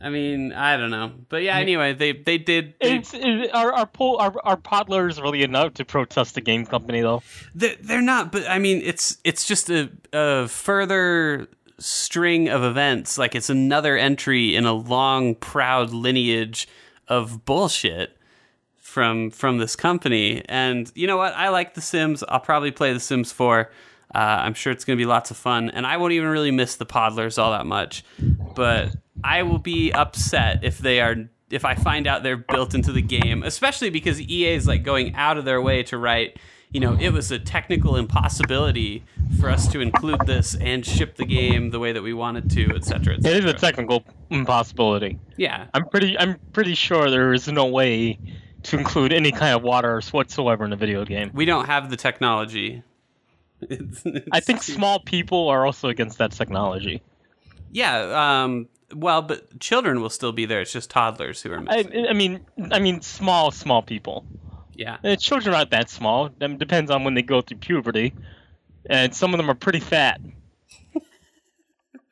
[0.00, 1.56] I mean, I don't know, but yeah.
[1.56, 2.74] Anyway, they they did.
[2.80, 6.66] They, It's it, our our pool our our toddlers really enough to protest the game
[6.66, 7.22] company though.
[7.54, 11.46] they're, they're not, but I mean, it's it's just a, a further
[11.78, 13.16] string of events.
[13.16, 16.68] Like it's another entry in a long, proud lineage
[17.06, 18.16] of bullshit
[18.92, 20.42] from from this company.
[20.48, 21.34] And you know what?
[21.34, 22.22] I like The Sims.
[22.28, 23.70] I'll probably play The Sims 4.
[24.14, 26.50] Uh, I'm sure it's going to be lots of fun, and I won't even really
[26.50, 28.04] miss the Podlers all that much.
[28.54, 31.16] But I will be upset if they are
[31.50, 35.14] if I find out they're built into the game, especially because EA is like going
[35.14, 36.38] out of their way to write.
[36.70, 39.04] You know, it was a technical impossibility
[39.38, 42.74] for us to include this and ship the game the way that we wanted to,
[42.74, 45.18] et cetera, et It is a technical impossibility.
[45.36, 48.18] yeah, I'm pretty I'm pretty sure there is no way
[48.64, 51.30] to include any kind of water whatsoever in a video game.
[51.34, 52.82] we don't have the technology.
[53.60, 57.02] It's- I think small people are also against that technology.
[57.70, 58.42] Yeah.
[58.44, 58.68] Um.
[58.94, 60.60] Well, but children will still be there.
[60.60, 62.06] It's just toddlers who are I, missing.
[62.08, 64.26] I mean, I mean, small, small people.
[64.74, 64.98] yeah.
[65.02, 66.26] Uh, children aren't that small.
[66.26, 68.12] It depends on when they go through puberty,
[68.90, 70.20] and some of them are pretty fat.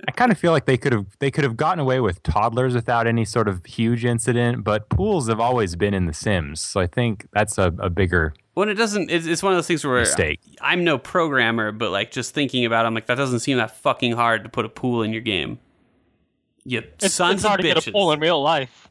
[0.08, 2.74] I kind of feel like they could have they could have gotten away with toddlers
[2.74, 6.80] without any sort of huge incident, but pools have always been in The Sims, so
[6.80, 9.84] I think that's a, a bigger When it doesn't, it's, it's one of those things
[9.84, 10.40] where mistake.
[10.60, 13.76] I'm no programmer, but like just thinking about, it, I'm like that doesn't seem that
[13.76, 15.58] fucking hard to put a pool in your game.
[16.64, 17.84] You It's, sons it's hard of to bitches.
[17.84, 18.88] get a pool in real life.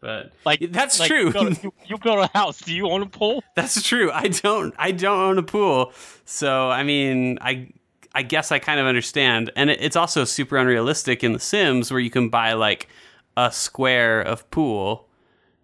[0.00, 1.26] but Like that's like, true.
[1.26, 2.60] You build, a, you, you build a house.
[2.60, 3.42] Do you own a pool?
[3.56, 4.10] That's true.
[4.10, 4.74] I don't.
[4.78, 5.92] I don't own a pool,
[6.24, 7.68] so I mean, I
[8.14, 9.50] I guess I kind of understand.
[9.56, 12.88] And it, it's also super unrealistic in The Sims, where you can buy like
[13.36, 15.08] a square of pool.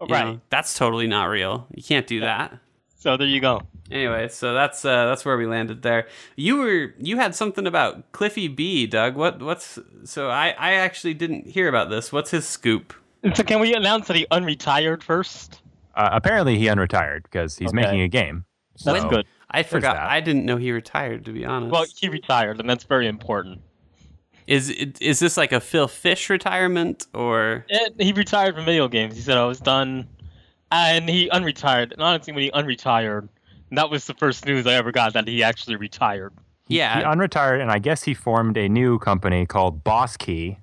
[0.00, 0.24] You Right.
[0.24, 1.66] know, that's totally not real.
[1.74, 2.58] You can't do that.
[2.96, 3.60] So there you go.
[3.90, 6.06] Anyway, so that's uh, that's where we landed there.
[6.36, 9.16] You were you had something about Cliffy B, Doug.
[9.16, 12.12] What what's so I I actually didn't hear about this.
[12.12, 12.94] What's his scoop?
[13.34, 15.60] So can we announce that he unretired first?
[15.94, 17.82] Uh, apparently, he unretired because he's Okay.
[17.82, 18.44] making a game.
[18.84, 19.26] That's good.
[19.50, 19.96] I forgot.
[19.96, 21.24] I didn't know he retired.
[21.24, 21.72] To be honest.
[21.72, 23.60] Well, he retired, and that's very important.
[24.46, 27.66] Is it- is this like a Phil Fish retirement or?
[27.70, 29.14] And he retired from video games.
[29.14, 30.08] He said I was done,
[30.72, 31.92] and he unretired.
[31.92, 33.28] And honestly, when he unretired,
[33.72, 36.32] that was the first news I ever got that he actually retired.
[36.68, 40.58] Yeah, he unretired, and I guess he formed a new company called Boss Key.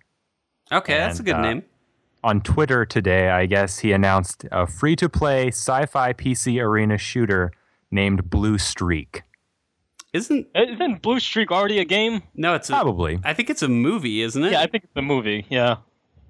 [0.71, 1.63] Okay, that's a good uh, name.
[2.23, 6.97] On Twitter today, I guess he announced a free to play sci fi PC arena
[6.97, 7.52] shooter
[7.91, 9.23] named Blue Streak.
[10.13, 12.23] Isn't Isn't Blue Streak already a game?
[12.34, 12.54] no?
[12.56, 13.19] It's a, Probably.
[13.23, 14.54] I think it's a movie, isn't it?
[14.54, 15.45] Yeah, I think it's a movie.
[15.50, 15.78] Yeah,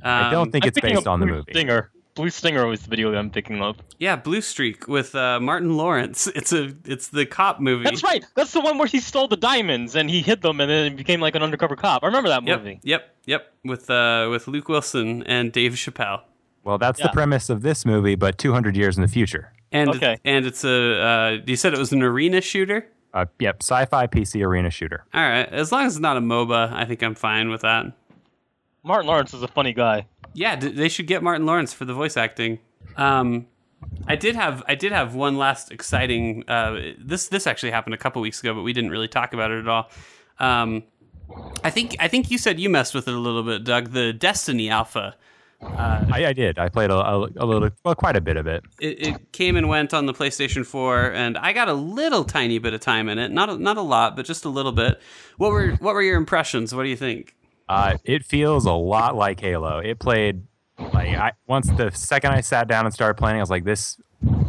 [0.03, 1.51] I don't Um, think I'm it's based of on the Blue movie.
[1.53, 1.91] Stinger.
[2.15, 3.77] Blue Stinger was the video that I'm thinking of.
[3.99, 6.25] Yeah, Blue Streak with uh, Martin Lawrence.
[6.35, 7.83] It's a it's the cop movie.
[7.83, 8.25] That's right.
[8.35, 11.21] That's the one where he stole the diamonds and he hid them and then became
[11.21, 12.03] like an undercover cop.
[12.03, 12.79] I remember that Yep, movie.
[12.83, 13.53] yep, yep.
[13.63, 16.21] With uh with Luke Wilson and Dave Chappelle.
[16.63, 17.05] Well, that's Yeah.
[17.07, 19.53] the premise of this movie, but 200 years in the future.
[19.71, 20.17] And Okay.
[20.23, 22.87] and it's a uh, you said it was an arena shooter.
[23.13, 25.03] Uh, yep, sci fi PC arena shooter.
[25.13, 27.85] All right, as long as it's not a MOBA, I think I'm fine with that.
[28.83, 30.05] Martin Lawrence is a funny guy.
[30.33, 32.59] Yeah, d- they should get Martin Lawrence for the voice acting.
[32.95, 33.47] Um,
[34.07, 36.43] I did have I did have one last exciting.
[36.47, 39.51] Uh, this this actually happened a couple weeks ago, but we didn't really talk about
[39.51, 39.89] it at all.
[40.39, 40.83] Um,
[41.63, 43.89] I think I think you said you messed with it a little bit, Doug.
[43.91, 45.15] The Destiny Alpha.
[45.61, 46.59] I, I did.
[46.59, 48.63] I played a, a, a little, well, quite a bit of it.
[48.79, 52.59] It, it came and went on the PlayStation 4, and I got a little tiny
[52.59, 53.31] bit of time in it.
[53.31, 55.01] Not a, not a lot, but just a little bit.
[55.37, 56.73] What were what were your impressions?
[56.75, 57.35] What do you think?
[57.67, 59.79] Uh, it feels a lot like Halo.
[59.79, 60.43] It played
[60.79, 63.99] like I once the second I sat down and started playing, I was like, this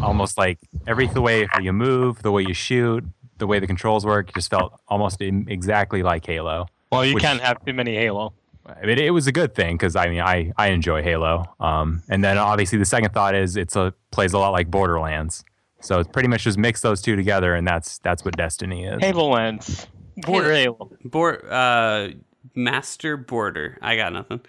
[0.03, 3.05] almost like every the way you move, the way you shoot,
[3.39, 6.67] the way the controls work, just felt almost im- exactly like Halo.
[6.93, 8.35] Well, you Which- can't have too many Halo.
[8.69, 11.45] I mean, it was a good thing because I mean, I, I enjoy Halo.
[11.61, 15.45] Um, and then obviously the second thought is it's a plays a lot like Borderlands.
[15.81, 19.01] So it's pretty much just mix those two together, and that's that's what Destiny is.
[19.01, 19.87] Halo Lands.
[20.17, 20.91] Border Halo.
[21.05, 22.09] Board, uh,
[22.55, 23.79] Master Border.
[23.81, 24.41] I got nothing.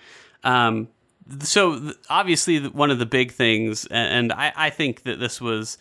[0.44, 0.88] Um,
[1.42, 5.20] so th- obviously th- one of the big things, a- and I, I think that
[5.20, 5.78] this was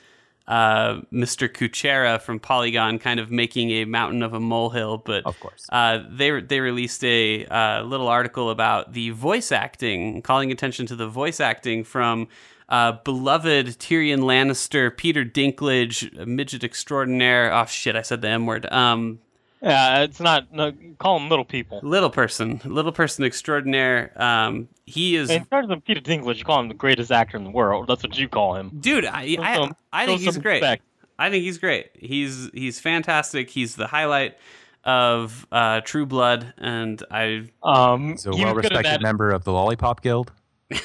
[0.49, 1.49] uh, Mr.
[1.49, 5.67] Kuchera from Polygon kind of making a mountain of a molehill, but Of course.
[5.71, 10.97] uh, they they released a uh, little article about the voice acting, calling attention to
[10.97, 12.29] the voice acting from
[12.71, 17.53] uh, beloved Tyrion Lannister, Peter Dinklage, midget extraordinaire.
[17.53, 18.67] Oh shit, I said the M word.
[18.73, 19.21] Um,
[19.63, 20.53] Yeah, it's not.
[20.53, 21.81] No, call them little people.
[21.83, 24.13] little person, little person extraordinaire.
[24.21, 27.45] Um, he is, In terms of Peter Dinklage, you call him the greatest actor in
[27.45, 27.89] the world.
[27.89, 28.71] That's what you call him.
[28.81, 29.05] dude.
[29.05, 30.61] I Show I, some- I think he's great.
[30.63, 30.85] respect.
[31.19, 31.91] I think he's great.
[31.95, 33.51] He's he's fantastic.
[33.51, 34.37] He's the highlight
[34.85, 39.31] of uh, True Blood, and I Um, So he well was good in respected member
[39.31, 40.31] of the Lollipop Guild.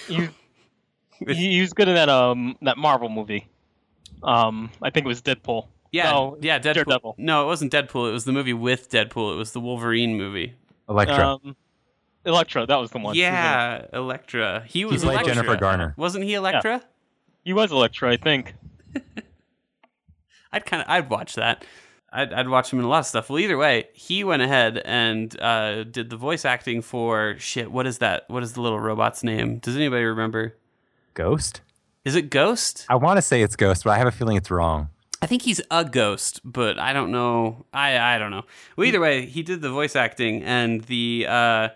[0.08, 0.28] He,
[1.28, 3.48] he, he was good in that um that Marvel movie.
[4.24, 5.68] Um, I think it was Deadpool.
[5.94, 6.74] Yeah, No, yeah, Deadpool.
[6.74, 7.16] Daredevil.
[7.20, 8.10] No, it wasn't Deadpool.
[8.10, 9.34] It was the movie with Deadpool.
[9.36, 10.56] It was the Wolverine movie.
[10.90, 11.36] Elektra.
[11.36, 11.56] Um,
[12.26, 13.16] Elektra, that was the one.
[13.16, 13.38] He was in it.
[13.38, 14.64] Yeah, Elektra.
[14.68, 15.36] He was played Elektra.
[15.36, 15.94] Jennifer Garner.
[15.96, 16.82] Wasn't he Elektra?
[17.44, 18.56] he was Elektra, I think.
[20.52, 21.64] I'd kind of I'd watch that.
[22.12, 23.30] I'd, I'd watch him in a lot of stuff.
[23.30, 27.72] Well, either way, he went ahead and uh, did the voice acting for shit.
[27.72, 28.26] What is that?
[28.30, 29.58] What is the little robot's name?
[29.58, 30.56] Does anybody remember?
[31.16, 31.62] Ghost?
[32.06, 32.86] Is it Ghost?
[32.90, 34.90] I want to say it's Ghost, but I have a feeling it's wrong.
[35.24, 37.66] I think he's a ghost, but I don't know.
[37.72, 38.44] I I don't know.
[38.76, 41.70] Well, either way, he did the voice acting, and the uh,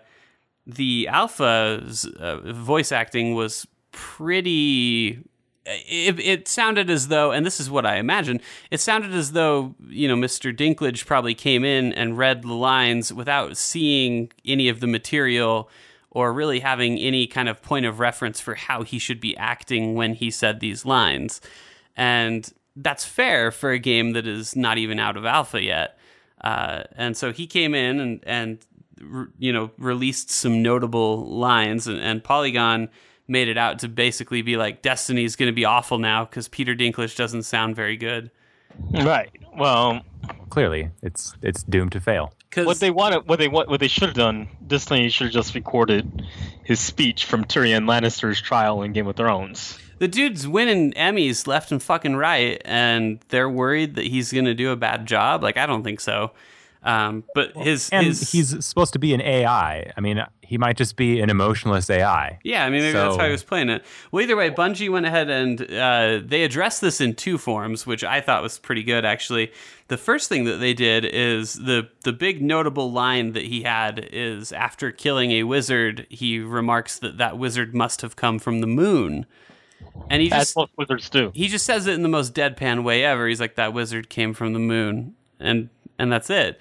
[0.66, 5.20] the alpha's uh, voice acting was pretty.
[5.64, 9.74] It, it sounded as though, and this is what I imagine, it sounded as though
[9.88, 10.54] you know Mr.
[10.54, 15.70] Dinklage probably came in and read the lines without seeing any of the material
[16.10, 19.94] or really having any kind of point of reference for how he should be acting
[19.94, 21.40] when he said these lines.
[21.96, 25.98] And that's fair for a game that is not even out of alpha yet.
[26.40, 28.58] Uh, and so he came in and, and
[29.12, 32.88] r- you know, released some notable lines, and, and Polygon
[33.26, 36.74] made it out to basically be like Destiny's going to be awful now because Peter
[36.74, 38.30] Dinklage doesn't sound very good.
[38.92, 39.30] Right.
[39.56, 40.02] Well,
[40.50, 42.32] Clearly, it's it's doomed to fail.
[42.54, 45.54] What they wanted, what they what, what they should have done, Disney should have just
[45.54, 46.26] recorded
[46.64, 49.78] his speech from Tyrion Lannister's trial in Game of Thrones.
[49.98, 54.54] The dude's winning Emmys left and fucking right, and they're worried that he's going to
[54.54, 55.42] do a bad job.
[55.42, 56.32] Like I don't think so.
[56.82, 59.92] Um, but his And his he's supposed to be an AI.
[59.96, 62.38] I mean, he might just be an emotionless AI.
[62.44, 63.84] Yeah, I mean, maybe that's how he was playing it.
[64.12, 68.04] Well, either way, Bungie went ahead and uh, they addressed this in two forms, which
[68.04, 69.52] I thought was pretty good, actually.
[69.88, 74.08] The first thing that they did is the the big notable line that he had
[74.12, 78.66] is after killing a wizard, he remarks that that wizard must have come from the
[78.66, 79.26] moon,
[80.10, 81.30] and he That's just what wizards do.
[81.34, 83.26] he just says it in the most deadpan way ever.
[83.28, 86.60] He's like, "That wizard came from the moon," and and that's it.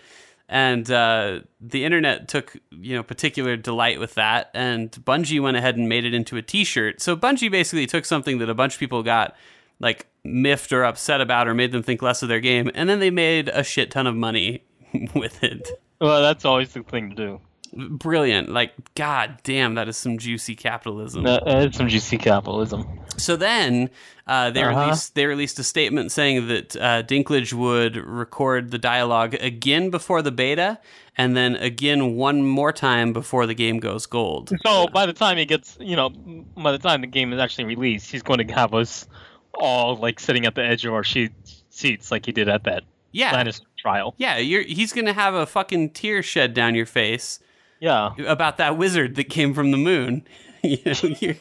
[0.50, 5.76] And uh, the internet took you know particular delight with that, and Bungie went ahead
[5.78, 7.02] and made it into a T-shirt.
[7.02, 9.36] So Bungie basically took something that a bunch of people got
[9.80, 13.00] like miffed or upset about, or made them think less of their game, and then
[13.00, 14.64] they made a shit ton of money
[15.16, 15.68] with it.
[16.00, 17.42] Well, that's always the thing to do.
[17.74, 18.50] Brilliant!
[18.50, 21.24] Like, god damn, that is some juicy capitalism.
[21.24, 22.88] That's some GC capitalism.
[23.18, 23.90] So then
[24.28, 24.80] uh, they Uh-huh.
[24.80, 30.22] released they released a statement saying that uh, Dinklage would record the dialogue again before
[30.22, 30.80] the beta,
[31.18, 34.54] and then again one more time before the game goes gold.
[34.66, 36.10] So by the time he gets, you know,
[36.56, 39.08] by the time the game is actually released, he's going to have us
[39.56, 43.34] all like sitting at the edge of our seats, like he did at that Yeah,
[43.34, 44.14] Lannister trial.
[44.18, 44.38] yeah.
[44.38, 47.40] You're, he's gonna have a fucking tear shed down your face
[47.80, 48.12] Yeah.
[48.26, 50.28] about that wizard that came from the moon.
[50.64, 51.36] you know, you're,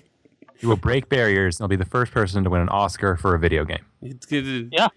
[0.58, 3.34] He will break barriers and he'll be the first person to win an Oscar for
[3.34, 3.84] a video game.
[4.02, 4.88] it's gonna, Yeah.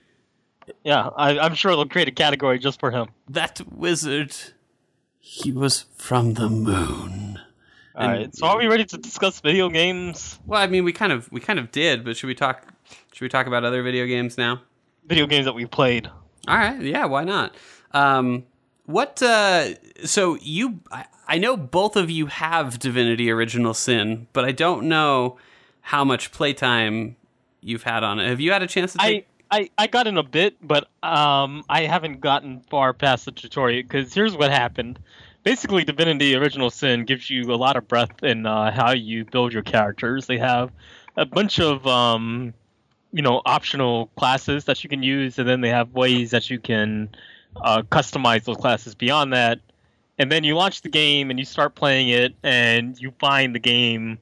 [0.83, 1.09] Yeah.
[1.15, 3.07] I, I'm sure they'll create a category just for him.
[3.29, 4.35] that wizard,
[5.19, 7.39] he was from the moon.
[7.95, 8.33] All right.
[8.33, 10.39] So are we ready to discuss video games?
[10.45, 12.65] Well, I mean, we kind of we kind of did, but should we talk?
[13.11, 14.61] Should we talk about other video games now?
[15.05, 16.07] Video games that we've played.
[16.47, 17.55] All right, yeah, why not?
[17.91, 18.45] Um,
[18.85, 19.21] what?
[19.21, 19.73] Uh,
[20.05, 24.89] so you, I, I know both of you have Divinity: Original Sin, but I don't
[24.89, 25.37] know
[25.81, 27.15] how much playtime
[27.61, 28.27] you've had on it.
[28.27, 29.27] Have you had a chance to I, take?
[29.51, 33.83] I, I got in a bit, but um, I haven't gotten far past the tutorial
[33.83, 34.97] because here's what happened.
[35.43, 39.53] Basically, Divinity: Original Sin gives you a lot of breadth in uh, how you build
[39.53, 40.25] your characters.
[40.25, 40.71] They have
[41.15, 42.55] a bunch of um,
[43.13, 46.59] you know optional classes that you can use, and then they have ways that you
[46.59, 47.09] can
[47.55, 49.59] uh, customize those classes beyond that.
[50.19, 53.59] And then you launch the game and you start playing it, and you find the
[53.59, 54.19] game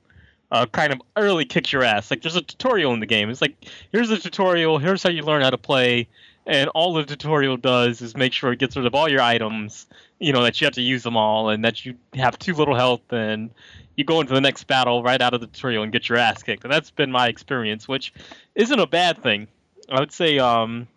[0.51, 2.09] uh, kind of early kicks your ass.
[2.09, 3.29] Like there's a tutorial in the game.
[3.29, 4.77] It's like here's a tutorial.
[4.77, 6.07] Here's how you learn how to play.
[6.45, 9.85] And all the tutorial does is make sure it gets rid of all your items.
[10.19, 12.75] You know that you have to use them all, and that you have too little
[12.75, 13.49] health, and
[13.97, 16.43] you go into the next battle right out of the tutorial and get your ass
[16.43, 16.63] kicked.
[16.63, 18.13] And that's been my experience, which
[18.55, 19.47] isn't a bad thing.
[19.89, 20.87] I would say, um,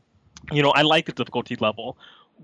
[0.53, 1.97] you know, I like the difficulty level,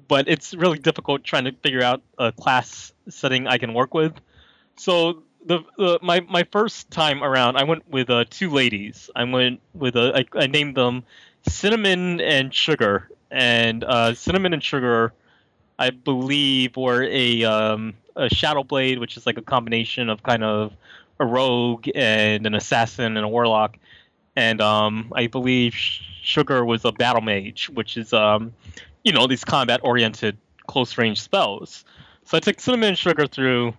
[0.09, 4.12] but it's really difficult trying to figure out a class setting I can work with.
[4.76, 9.11] So the, the my my first time around, I went with uh, two ladies.
[9.14, 11.04] I went with a I, I named them
[11.48, 15.12] Cinnamon and Sugar, and uh, Cinnamon and Sugar,
[15.78, 20.44] I believe, were a um, a Shadow Blade, which is like a combination of kind
[20.44, 20.72] of
[21.18, 23.78] a rogue and an assassin and a warlock,
[24.35, 28.52] and um, I believe Sugar was a battle mage, which is um,
[29.06, 31.84] you know these combat oriented close range spells.
[32.24, 33.72] So I took Cinnamon and Sugar through,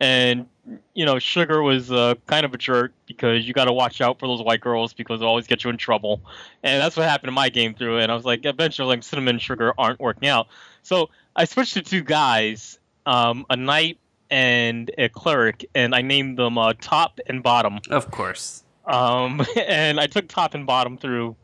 [0.00, 0.46] and
[0.94, 4.20] you know Sugar was uh, kind of a jerk because you got to watch out
[4.20, 6.22] for those white girls because they always get you in trouble,
[6.62, 7.98] and that's what happened in my game through.
[7.98, 10.46] And I was like, eventually, like, Cinnamon and Sugar aren't working out,
[10.82, 13.98] so I switched to two guys, um, a knight
[14.30, 17.80] and a cleric, and I named them uh, Top and Bottom.
[17.90, 18.62] Of course.
[18.86, 21.36] Um, and I took top and bottom through.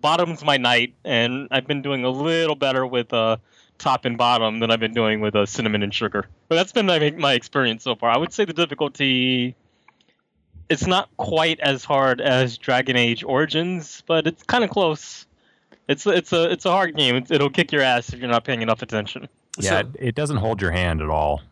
[0.00, 3.38] Bottom's my knight, and I've been doing a little better with uh,
[3.78, 6.26] top and bottom than I've been doing with uh, cinnamon and sugar.
[6.48, 8.10] But that's been my, my experience so far.
[8.10, 9.54] I would say the difficulty.
[10.68, 15.26] It's not quite as hard as Dragon Age Origins, but it's kind of close.
[15.88, 17.14] It's it's a it's a hard game.
[17.16, 19.28] It's, it'll kick your ass if you're not paying enough attention.
[19.58, 21.42] Yeah, So- it, it doesn't hold your hand at all.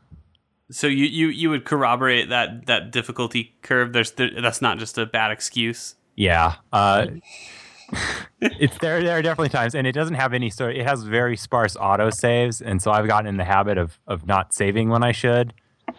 [0.71, 3.93] So you, you, you would corroborate that that difficulty curve.
[3.93, 5.95] There's there, that's not just a bad excuse.
[6.17, 6.55] Yeah.
[6.73, 7.07] Uh,
[8.41, 9.03] it's there.
[9.03, 10.77] There are definitely times, and it doesn't have any sort.
[10.77, 14.27] It has very sparse auto saves, and so I've gotten in the habit of of
[14.27, 15.55] not saving when I should,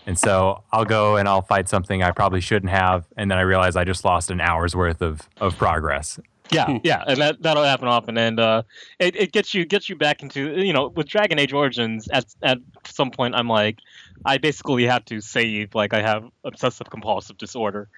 [0.05, 3.41] and so I'll go and I'll fight something I probably shouldn't have, and then I
[3.41, 6.19] realize I just lost an hour's worth of of progress.
[6.51, 8.63] Yeah, yeah, and that that'll happen often, and uh,
[8.99, 12.07] it, it gets you gets you back into you know with Dragon Age Origins.
[12.09, 13.79] At at some point, I'm like,
[14.25, 17.89] I basically have to save like I have obsessive compulsive disorder,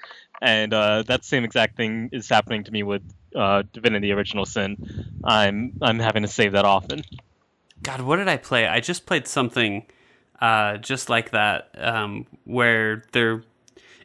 [0.41, 3.01] and uh, that same exact thing is happening to me with
[3.35, 4.77] uh, Divinity Original Sin.
[5.23, 7.03] I'm I'm having to save that often.
[7.83, 8.67] God, what did I play?
[8.67, 9.85] I just played something
[10.39, 13.43] uh, just like that, um, where they're.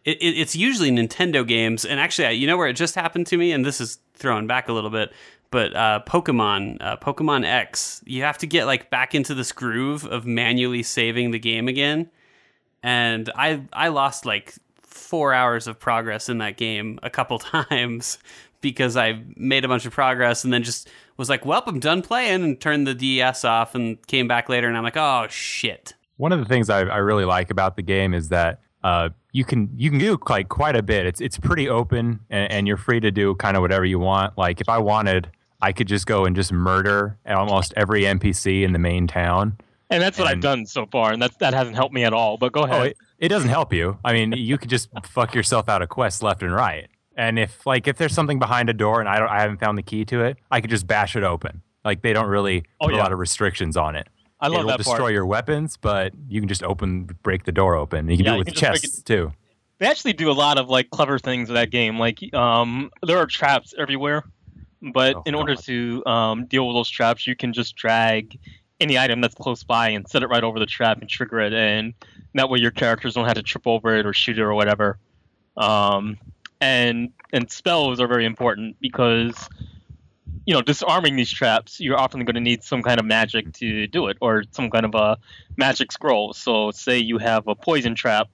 [0.05, 3.37] It, it, it's usually Nintendo games, and actually, you know where it just happened to
[3.37, 5.13] me, and this is throwing back a little bit,
[5.51, 10.07] but uh, Pokemon, uh, Pokemon X, you have to get like back into this groove
[10.07, 12.11] of manually saving the game again,
[12.83, 18.19] and I I lost like four hours of progress in that game a couple times
[18.63, 22.01] because I made a bunch of progress and then just was like, well, I'm done
[22.01, 25.95] playing and turned the DS off and came back later and I'm like, oh shit.
[26.17, 29.45] One of the things I, I really like about the game is that uh, you
[29.45, 31.07] can you can do like quite a bit.
[31.07, 34.37] It's it's pretty open and, and you're free to do kind of whatever you want.
[34.37, 35.31] Like if I wanted,
[35.61, 39.59] I could just go and just murder almost every NPC in the main town.
[39.89, 42.39] And that's what I've done so far, and that that hasn't helped me at all.
[42.39, 42.81] But go oh, ahead.
[42.81, 43.99] Oh, it, it doesn't help you.
[44.05, 46.89] I mean, you could just fuck yourself out of quests left and right.
[47.17, 49.77] And if like if there's something behind a door and I don't I haven't found
[49.79, 51.63] the key to it, I could just bash it open.
[51.85, 54.09] Like they don't really Oh, put a lot of restrictions on it.
[54.43, 55.13] I love It'll that destroy part.
[55.13, 58.09] your weapons, but you can just open break the door open.
[58.09, 59.33] You can Yeah, do it with can just break chests too.
[59.79, 61.99] They actually do a lot of like clever things with that game.
[61.99, 64.25] Like um, there are traps everywhere,
[64.93, 65.65] but Oh, in order God.
[65.65, 68.39] to um, deal with those traps, you can just drag
[68.81, 71.53] any item that's close by and set it right over the trap and trigger it,
[71.53, 71.95] and
[72.35, 74.99] that way your characters don't have to trip over it or shoot it or whatever.
[75.57, 76.19] Um,
[76.61, 79.49] and and spells are very important because
[80.45, 83.87] you know disarming these traps, you're often going to need some kind of magic to
[83.87, 85.19] do it or some kind of a
[85.57, 86.33] magic scroll.
[86.33, 88.29] So say you have a poison trap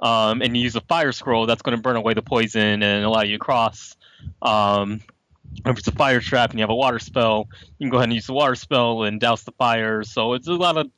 [0.00, 3.04] um, and you use a fire scroll, that's going to burn away the poison and
[3.04, 3.96] allow you to cross.
[4.42, 5.00] Um,
[5.64, 7.48] if it's a fire trap and you have a water spell,
[7.78, 10.04] you can go ahead and use the water spell and douse the fire.
[10.04, 10.90] So it's a lot of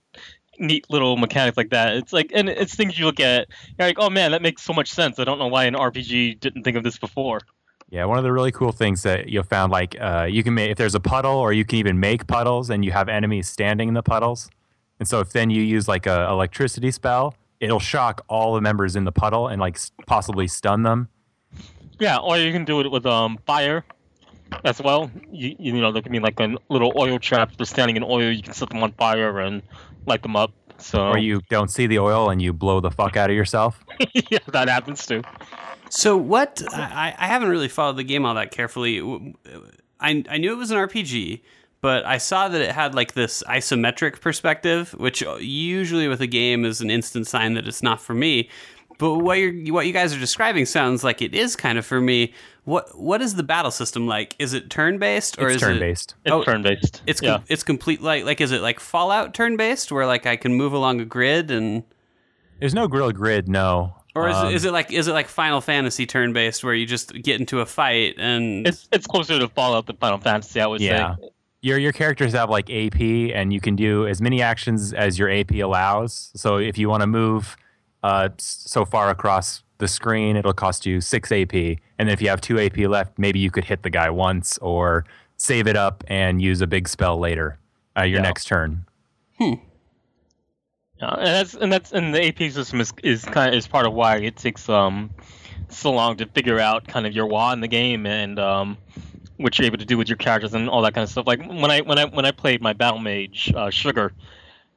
[0.58, 1.96] neat little mechanics like that.
[1.96, 4.72] It's like, and it's things you look at, you're like, oh man, that makes so
[4.72, 5.18] much sense.
[5.18, 7.40] I don't know why an RPG didn't think of this before.
[7.90, 10.70] Yeah, one of the really cool things that you found, like uh, you can make
[10.70, 13.88] if there's a puddle, or you can even make puddles, and you have enemies standing
[13.88, 14.48] in the puddles.
[15.00, 18.94] And so, if then you use like a electricity spell, it'll shock all the members
[18.94, 21.08] in the puddle and like possibly stun them.
[21.98, 23.84] Yeah, or you can do it with um fire
[24.64, 25.10] as well.
[25.32, 27.56] You you know there can be like a little oil trap.
[27.56, 28.30] They're standing in oil.
[28.30, 29.62] You can set them on fire and
[30.06, 30.52] light them up.
[30.78, 33.84] So Or you don't see the oil and you blow the fuck out of yourself.
[34.30, 35.22] yeah, that happens too.
[35.90, 36.62] So what?
[36.72, 39.00] I, I haven't really followed the game all that carefully.
[40.00, 41.42] I I knew it was an RPG,
[41.80, 46.64] but I saw that it had like this isometric perspective, which usually with a game
[46.64, 48.48] is an instant sign that it's not for me.
[48.98, 52.00] But what you what you guys are describing sounds like it is kind of for
[52.00, 52.34] me.
[52.64, 54.36] What what is the battle system like?
[54.38, 55.80] Is it turn based or It's is turn it?
[55.80, 56.14] based.
[56.24, 57.02] It's Oh, turn based.
[57.06, 57.36] It's yeah.
[57.38, 60.54] com- it's complete like like is it like Fallout turn based where like I can
[60.54, 61.82] move along a grid and
[62.60, 63.94] There's no grill grid, no.
[64.24, 66.74] Or is, Um, it, is it like is it like Final Fantasy turn based where
[66.74, 70.60] you just get into a fight and It's it's closer to Fallout than Final Fantasy,
[70.60, 71.16] I would Yeah.
[71.16, 71.30] say.
[71.62, 73.00] your your characters have like AP,
[73.34, 76.30] and you can do as many actions as your AP allows.
[76.34, 77.56] So if you want to move
[78.02, 81.52] uh, so far across the screen, it'll cost you six AP,
[81.98, 84.56] and then if you have two AP left, maybe you could hit the guy once
[84.58, 85.04] or
[85.36, 87.58] save it up and use a big spell later,
[87.98, 88.22] uh, your Yeah.
[88.22, 88.84] next turn.
[91.00, 93.86] Yeah, and that's and that's and the AP system is is kind of is part
[93.86, 95.10] of why it takes um
[95.68, 98.76] so long to figure out kind of your wah in the game and um
[99.38, 101.26] what you're able to do with your characters and all that kind of stuff.
[101.26, 104.12] Like when I when I when I played my battle mage uh, Sugar,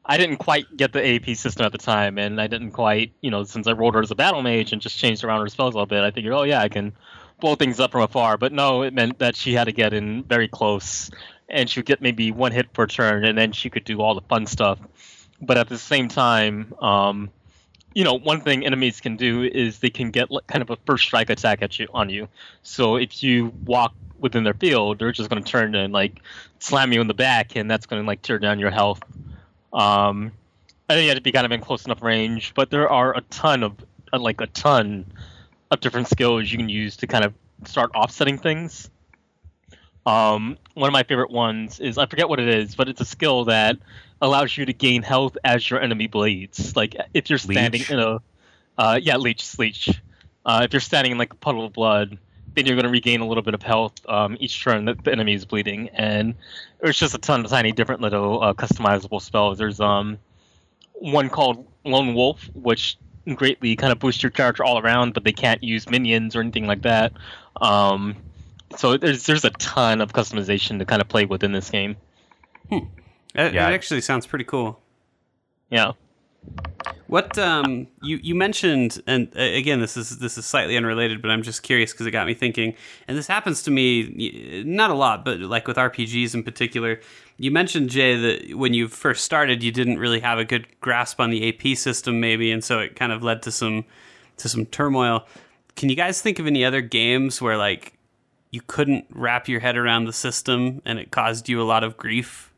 [0.06, 3.30] I didn't quite get the AP system at the time, and I didn't quite you
[3.30, 5.74] know since I rolled her as a battle mage and just changed around her spells
[5.74, 6.94] a little bit, I figured oh yeah I can
[7.42, 8.38] blow things up from afar.
[8.38, 11.12] But no, it meant that she had to get in very close,
[11.50, 14.16] and she would get maybe one hit per turn, and then she could do all
[14.16, 14.80] the fun stuff
[15.46, 17.30] but at the same time, um,
[17.94, 20.78] you know, one thing enemies can do is they can get like, kind of a
[20.86, 22.28] first strike attack at you on you.
[22.64, 26.20] So if you walk within their field, they're just going to turn and like
[26.60, 29.02] slam you in the back, and that's going to like tear down your health.
[29.72, 30.32] Um,
[30.90, 33.16] I think you have to be kind of in close enough range, but there are
[33.16, 33.74] a ton of
[34.12, 35.06] uh, like a ton
[35.72, 37.34] of different skills you can use to kind of
[37.66, 38.90] start offsetting things.
[40.06, 43.06] Um, one of my favorite ones is I forget what it is, but it's a
[43.06, 43.78] skill that
[44.22, 46.76] allows you to gain health as your enemy bleeds.
[46.76, 47.92] Like if you're standing Leech?
[47.92, 48.22] in a,
[48.78, 49.90] uh, yeah, leech, leech.
[50.46, 52.18] Uh, if you're standing in like a puddle of blood,
[52.56, 55.12] then you're going to regain a little bit of health um, each turn that the
[55.12, 56.36] enemy is bleeding, and
[56.82, 59.58] there's just a ton of tiny different little uh, customizable spells.
[59.58, 60.20] There's um
[60.94, 62.98] one called Lone Wolf, which
[63.36, 66.68] greatly kind of boosts your character all around, but they can't use minions or anything
[66.68, 67.14] like that.
[67.62, 68.16] Um,
[68.78, 71.96] so there's there's a ton of customization to kind of play with in this game.
[72.72, 72.84] It,
[73.36, 73.68] it Yeah.
[73.70, 74.80] actually sounds pretty cool.
[75.70, 75.94] Yeah.
[77.08, 81.32] What um you you mentioned and uh, again this is this is slightly unrelated but
[81.32, 82.76] I'm just curious because it got me thinking
[83.08, 87.00] and this happens to me not a lot but like with RPGs in particular
[87.38, 91.20] you mentioned Jay that when you first started you didn't really have a good grasp
[91.22, 93.86] on the AP system maybe and so it kind of led to some
[94.38, 95.26] to some turmoil
[95.76, 97.94] can you guys think of any other games where like
[98.54, 101.98] you couldn't wrap your head around the system and it caused you a lot of
[101.98, 102.54] grief?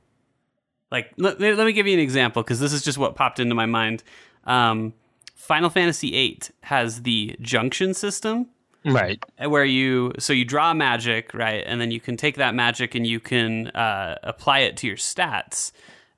[0.91, 3.55] Like let, let me give you an example because this is just what popped into
[3.55, 4.03] my mind.
[4.43, 4.93] Um,
[5.35, 8.47] final fantasy VIII has the junction system
[8.87, 9.17] Right.
[9.39, 13.07] where you so you draw magic right and then you can take that magic and
[13.07, 15.71] you can uh, apply it to your stats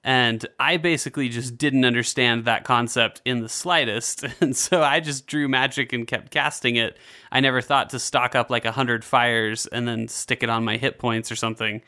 [0.08, 4.24] and i basically just didn't understand that concept in the slightest.
[4.42, 6.98] And so i just drew magic and kept casting it.
[7.32, 10.64] I never thought to stock up like a hundred fires and then stick it on
[10.64, 11.82] my hit points or something.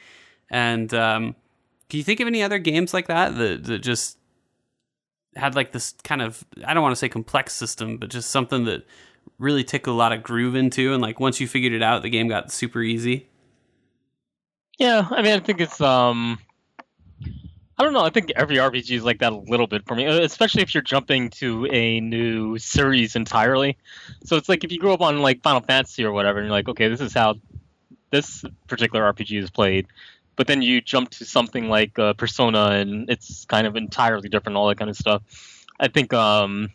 [0.49, 1.36] And um,
[1.89, 4.17] can you think of any other games like that that, that just
[5.36, 8.65] had like this kind of i don't want to say complex system but just something
[8.65, 8.84] that
[9.38, 10.93] really took a lot of groove into?
[10.93, 13.30] And like once you figured it out the game got super easy?
[14.78, 16.39] Yeah, I mean, I think it's um,
[17.80, 18.03] I don't know.
[18.03, 20.73] I think every RPG is like that a little bit for me, uh, especially if
[20.73, 23.77] you're jumping to a new series entirely.
[24.25, 26.51] So it's like if you grew up on like Final Fantasy or whatever, and you're
[26.51, 27.36] like, okay, this is how
[28.11, 29.88] this particular RPG is played,
[30.36, 34.57] but then you jump to something like uh, Persona, and it's kind of entirely different,
[34.57, 35.21] all that kind of stuff.
[35.80, 36.71] I think um,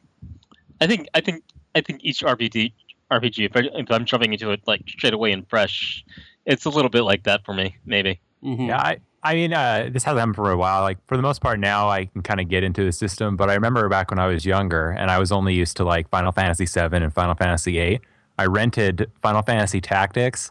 [0.81, 1.45] I think I think
[1.75, 2.73] I think each RPG
[3.11, 6.03] RPG if, I, if I'm jumping into it like straight away and fresh,
[6.47, 8.21] it's a little bit like that for me, maybe.
[8.43, 8.69] mm-hmm.
[8.69, 10.83] Yeah, I, I mean, uh, this hasn't happened for a while.
[10.83, 13.37] Like for the most part, now I can kind of get into the system.
[13.37, 16.09] But I remember back when I was younger, and I was only used to like
[16.11, 18.01] Final Fantasy VII and Final Fantasy VIII.
[18.39, 20.51] I rented Final Fantasy Tactics,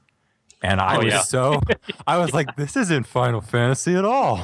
[0.62, 1.22] and I Oh, was yeah.
[1.22, 1.62] so,
[2.08, 4.44] I was like, this isn't Final Fantasy at all.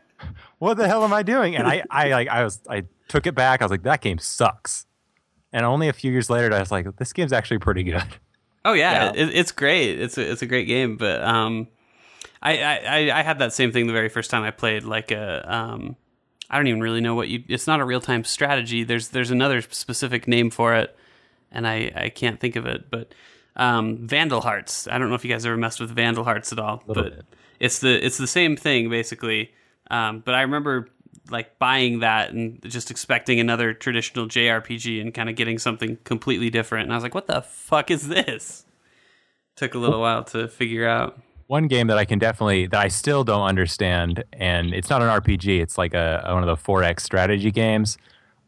[0.58, 1.56] what the hell am I doing?
[1.56, 3.62] And I, I like, I was, I took it back.
[3.62, 4.86] I was like, that game sucks.
[5.52, 8.02] And only a few years later, I was like, this game's actually pretty good.
[8.64, 9.22] oh yeah, Yeah.
[9.24, 11.66] It, it's great it's a, it's a great game but um
[12.42, 15.44] I, I I- had that same thing the very first time i played like a
[15.54, 15.96] um
[16.48, 18.82] i don't even really know what you it's not a real-time strategy.
[18.84, 20.96] There's there's another specific name for it
[21.52, 23.14] and i i can't think of it but
[23.56, 24.86] um vandal hearts.
[24.88, 27.24] I don't know if you guys ever messed with vandal hearts at all but bit.
[27.58, 29.52] it's the it's the same thing basically.
[29.90, 30.88] Um but i remember
[31.30, 36.50] like buying that and just expecting another traditional jrpg and kind of getting something completely
[36.50, 38.64] different and i was like what the fuck is this?
[39.56, 41.20] Took a little while to figure out
[41.50, 45.08] one game that I can definitely that I still don't understand, and it's not an
[45.08, 45.60] RPG.
[45.60, 47.98] It's like a one of the 4X strategy games.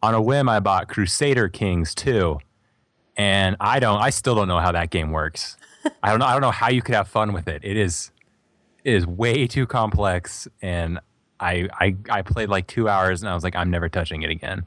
[0.05, 2.38] On a whim, I bought Crusader Kings 2,
[3.16, 4.00] and I don't.
[4.00, 5.57] I still don't know how that game works.
[6.05, 6.26] I don't know.
[6.26, 7.64] I don't know how you could have fun with it.
[7.64, 8.12] It is
[8.84, 11.00] it is way too complex, and
[11.40, 14.30] I I I played like two hours, and I was like, I'm never touching it
[14.30, 14.64] again.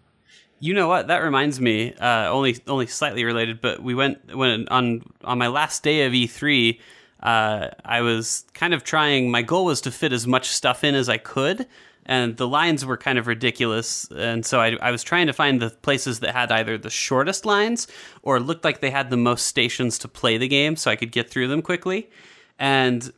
[0.60, 1.08] You know what?
[1.08, 1.94] That reminds me.
[1.94, 6.12] Uh, only only slightly related, but we went when on on my last day of
[6.12, 6.78] E3.
[7.26, 9.32] Uh, I was kind of trying.
[9.32, 11.66] My goal was to fit as much stuff in as I could,
[12.06, 14.08] and the lines were kind of ridiculous.
[14.16, 17.44] And so I, I was trying to find the places that had either the shortest
[17.44, 17.88] lines
[18.22, 21.12] or looked like they had the most stations to play the game, so I could
[21.12, 22.12] get through them quickly.
[22.60, 23.12] And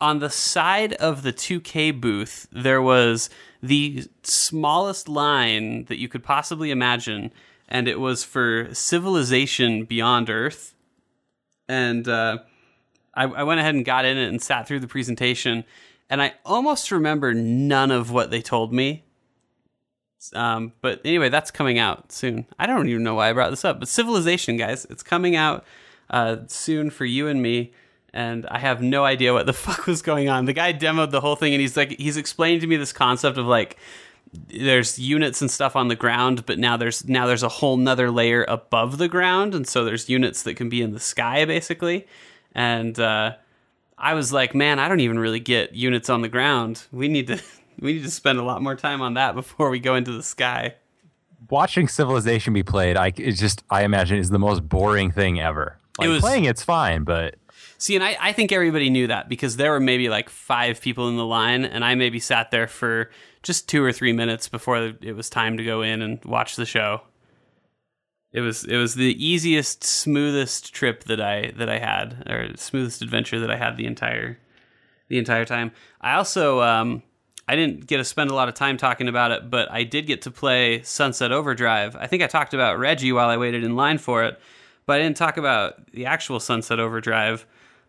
[0.00, 3.30] on the side of the 2K booth, there was
[3.62, 7.30] the smallest line that you could possibly imagine,
[7.68, 10.74] and it was for Civilization Beyond Earth.
[11.68, 12.38] And uh,
[13.14, 15.64] I, I went ahead and got in it and sat through the presentation,
[16.08, 19.04] and I almost remember none of what they told me.
[20.34, 22.46] Um, but anyway, that's coming out soon.
[22.58, 25.64] I don't even know why I brought this up, but Civilization, guys, it's coming out
[26.10, 27.72] uh, soon for you and me
[28.12, 30.44] and I have no idea what the fuck was going on.
[30.44, 33.38] The guy demoed the whole thing, and he's like, he's explaining to me this concept
[33.38, 33.76] of like,
[34.48, 38.10] there's units and stuff on the ground, but now there's now there's a whole nother
[38.10, 42.06] layer above the ground, and so there's units that can be in the sky basically.
[42.54, 43.34] And uh,
[43.98, 46.84] I was like, man, I don't even really get units on the ground.
[46.92, 47.40] We need to
[47.80, 50.22] we need to spend a lot more time on that before we go into the
[50.22, 50.74] sky.
[51.50, 55.78] Watching Civilization be played, I it's just I imagine is the most boring thing ever.
[55.98, 57.36] Like, was- playing it's fine, but
[57.82, 61.08] See, and I, I think everybody knew that because there were maybe like five people
[61.08, 63.10] in the line, and I maybe sat there for
[63.42, 66.64] just two or three minutes before it was time to go in and watch the
[66.64, 67.00] show.
[68.32, 73.02] It was it was the easiest, smoothest trip that I that I had, or smoothest
[73.02, 74.38] adventure that I had the entire
[75.08, 75.72] the entire time.
[76.00, 77.02] I also um,
[77.46, 80.06] I didn't get to spend a lot of time talking about it, but I did
[80.06, 81.94] get to play Sunset Overdrive.
[81.96, 84.40] I think I talked about Reggie while I waited in line for it,
[84.86, 87.44] but I didn't talk about the actual Sunset Overdrive.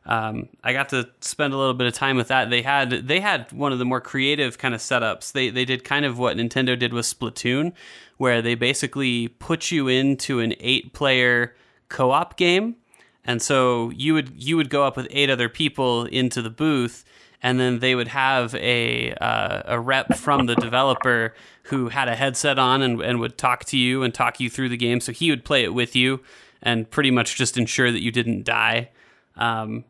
[0.06, 2.49] Um, I got to spend a little bit of time with that.
[2.49, 5.32] They had they had one of the more creative kind of setups.
[5.32, 7.74] They they did kind of what Nintendo did with Splatoon,
[8.18, 11.56] where they basically put you into an eight player
[11.88, 12.76] co op game,
[13.24, 17.06] and so you would you would go up with eight other people into the booth.
[17.45, 21.34] And then they would have a uh, a rep from the developer
[21.64, 24.70] who had a headset on and, and would talk to you and talk you through
[24.70, 25.01] the game.
[25.01, 26.22] So he would play it with you
[26.62, 28.91] and pretty much just ensure that you didn't die.
[29.36, 29.84] Um,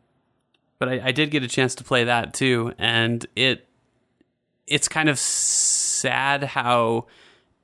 [0.84, 3.66] but I, I did get a chance to play that too, and it
[4.66, 7.06] it's kind of sad how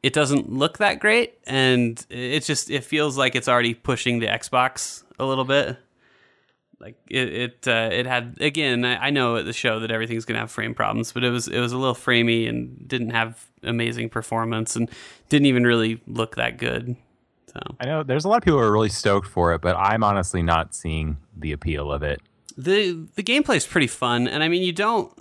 [0.02, 4.26] it doesn't look that great, and it just it feels like it's already pushing the
[4.26, 5.76] Xbox a little bit.
[6.78, 8.86] Like it, it, uh, it had again.
[8.86, 11.46] I, I know at the show that everything's gonna have frame problems, but it was
[11.46, 14.90] it was a little framey and didn't have amazing performance and
[15.28, 16.96] didn't even really look that good.
[17.48, 19.76] So I know there's a lot of people who are really stoked for it, but
[19.76, 22.22] I'm honestly not seeing the appeal of it.
[22.60, 25.12] The the gameplay is pretty fun, and I mean you don't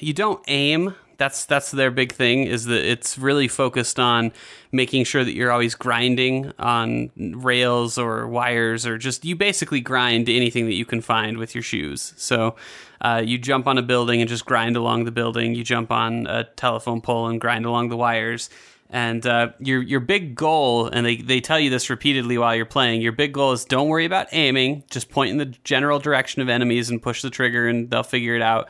[0.00, 0.94] you don't aim.
[1.18, 4.32] That's that's their big thing is that it's really focused on
[4.72, 10.30] making sure that you're always grinding on rails or wires or just you basically grind
[10.30, 12.14] anything that you can find with your shoes.
[12.16, 12.56] So
[13.02, 15.54] uh, you jump on a building and just grind along the building.
[15.54, 18.48] You jump on a telephone pole and grind along the wires.
[18.92, 22.66] And uh, your your big goal, and they, they tell you this repeatedly while you're
[22.66, 23.02] playing.
[23.02, 26.48] Your big goal is don't worry about aiming, just point in the general direction of
[26.48, 28.68] enemies and push the trigger, and they'll figure it out.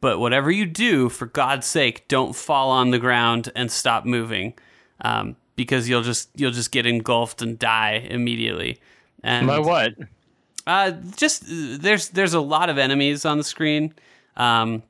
[0.00, 4.54] But whatever you do, for God's sake, don't fall on the ground and stop moving,
[5.02, 8.80] um, because you'll just you'll just get engulfed and die immediately.
[9.22, 9.92] And By what?
[10.66, 13.94] uh, just there's there's a lot of enemies on the screen,
[14.36, 14.82] um,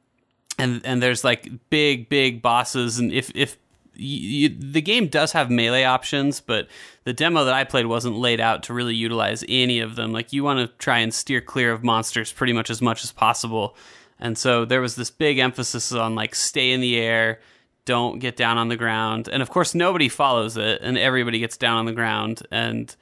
[0.58, 3.58] and and there's like big big bosses, and if if
[4.00, 6.68] you, the game does have melee options, but
[7.04, 10.12] the demo that I played wasn't laid out to really utilize any of them.
[10.12, 13.12] Like you want to try and steer clear of monsters pretty much as much as
[13.12, 13.76] possible,
[14.18, 17.40] and so there was this big emphasis on like stay in the air,
[17.84, 21.56] don't get down on the ground, and of course nobody follows it, and everybody gets
[21.56, 22.94] down on the ground, and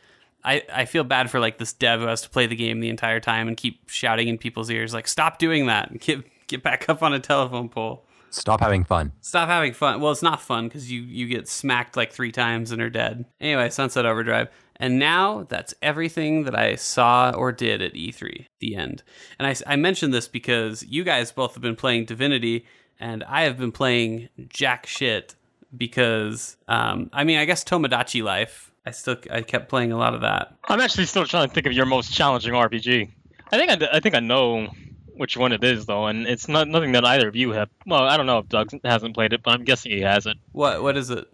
[0.44, 2.88] I, I feel bad for like this dev who has to play the game the
[2.88, 6.88] entire time and keep shouting in people's ears like stop doing that get get back
[6.88, 9.12] up on a telephone pole Stop having fun.
[9.20, 10.00] stop having fun.
[10.00, 13.24] Well it's not fun because you you get smacked like three times and are dead.
[13.40, 14.48] Anyway sunset overdrive.
[14.80, 19.02] And now that's everything that i saw or did at e3 the end.
[19.38, 22.64] And i, I mentioned this because you guys both have been playing divinity
[23.00, 25.34] and i have been playing jack shit
[25.76, 30.14] because um, i mean i guess tomodachi life i still i kept playing a lot
[30.14, 30.54] of that.
[30.68, 33.10] I'm actually still trying to think of your most challenging RPG.
[33.50, 34.68] I think I, d- I think I know
[35.18, 37.68] which one it is though, and it's not nothing that either of you have.
[37.86, 40.38] Well, I don't know if Doug hasn't played it, but I'm guessing he hasn't.
[40.52, 41.26] what what is it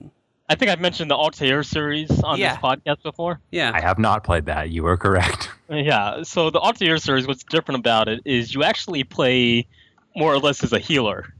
[0.47, 2.55] I think I've mentioned the Atelier series on Yeah.
[2.55, 3.41] this podcast before.
[3.51, 4.71] yeah I have not played that.
[4.71, 5.51] You were correct.
[5.71, 9.67] Yeah, so the Atelier series, what's different about it is you actually play
[10.15, 11.33] more or less as a healer.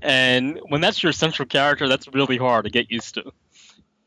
[0.00, 3.32] And when that's your central character, that's really hard to get used to.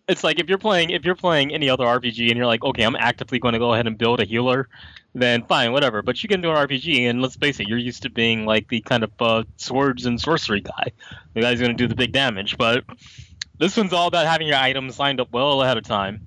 [0.07, 2.83] It's like if you're playing if you're playing any other RPG and you're like, okay,
[2.83, 4.69] I'm actively going to go ahead and build a healer,
[5.15, 6.01] then fine, whatever.
[6.01, 8.67] But you get into an RPG and let's face it, you're used to being like
[8.67, 10.91] the kind of uh, swords and sorcery guy,
[11.33, 12.57] the guy's going to do the big damage.
[12.57, 12.83] But
[13.57, 16.21] this one's all about having your items lined up well ahead of time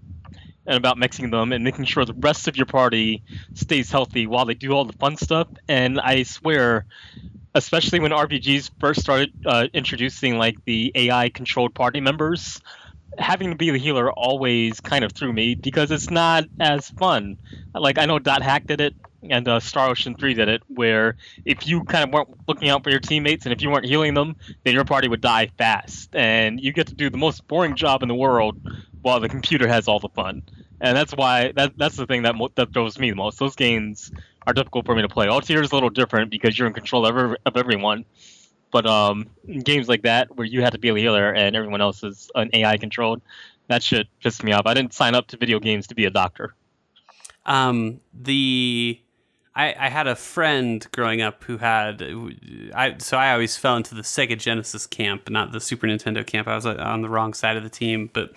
[0.66, 3.22] and about mixing them and making sure the rest of your party
[3.54, 5.48] stays healthy while they do all the fun stuff.
[5.68, 6.84] And I swear,
[7.54, 12.60] especially when RPGs first started uh, introducing like the AI controlled party members,
[13.18, 17.36] having to be the healer always kind of threw me because it's not as fun.
[17.74, 18.94] Like I know Dot Hack did it
[19.28, 22.84] and uh, Star Ocean 3 did it, where if you kind of weren't looking out
[22.84, 26.14] for your teammates and if you weren't healing them, then your party would die fast.
[26.14, 28.56] And you get to do the most boring job in the world
[29.02, 30.42] while the computer has all the fun.
[30.80, 33.38] And that's why that that's the thing that mo- that throws me the most.
[33.40, 34.12] Those games
[34.46, 35.28] are difficult for me to play.
[35.28, 38.04] Atelier is a little different because you're in control of, every, of everyone.
[38.70, 39.26] But um,
[39.64, 42.50] games like that where you had to be a healer and everyone else is an
[42.52, 43.22] AI controlled,
[43.68, 44.66] that shit pissed me off.
[44.66, 46.54] I didn't sign up to video games to be a doctor.
[47.46, 49.00] um the
[49.58, 52.00] I, I had a friend growing up who had
[52.74, 56.46] I so I always fell into the Sega Genesis camp, not the Super Nintendo camp.
[56.46, 58.32] I was uh, on the wrong side of the team, but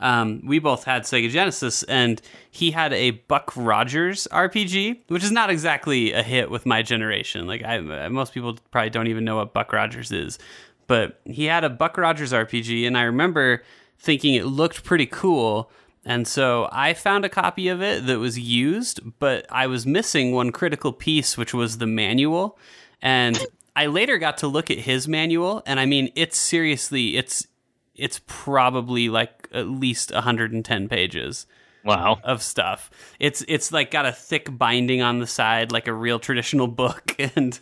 [0.00, 2.20] um, we both had Sega Genesis, and
[2.50, 7.46] he had a Buck Rogers RPG, which is not exactly a hit with my generation.
[7.46, 10.38] Like I, most people probably don't even know what Buck Rogers is,
[10.86, 13.62] but he had a Buck Rogers RPG, and I remember
[13.98, 15.70] thinking it looked pretty cool.
[16.04, 20.32] And so I found a copy of it that was used, but I was missing
[20.32, 22.58] one critical piece, which was the manual.
[23.02, 23.36] And
[23.74, 27.46] I later got to look at his manual, and I mean, it's seriously, it's
[27.94, 31.46] it's probably like at least 110 pages.
[31.84, 32.18] Wow.
[32.24, 32.90] of stuff.
[33.20, 37.14] It's it's like got a thick binding on the side, like a real traditional book,
[37.36, 37.56] and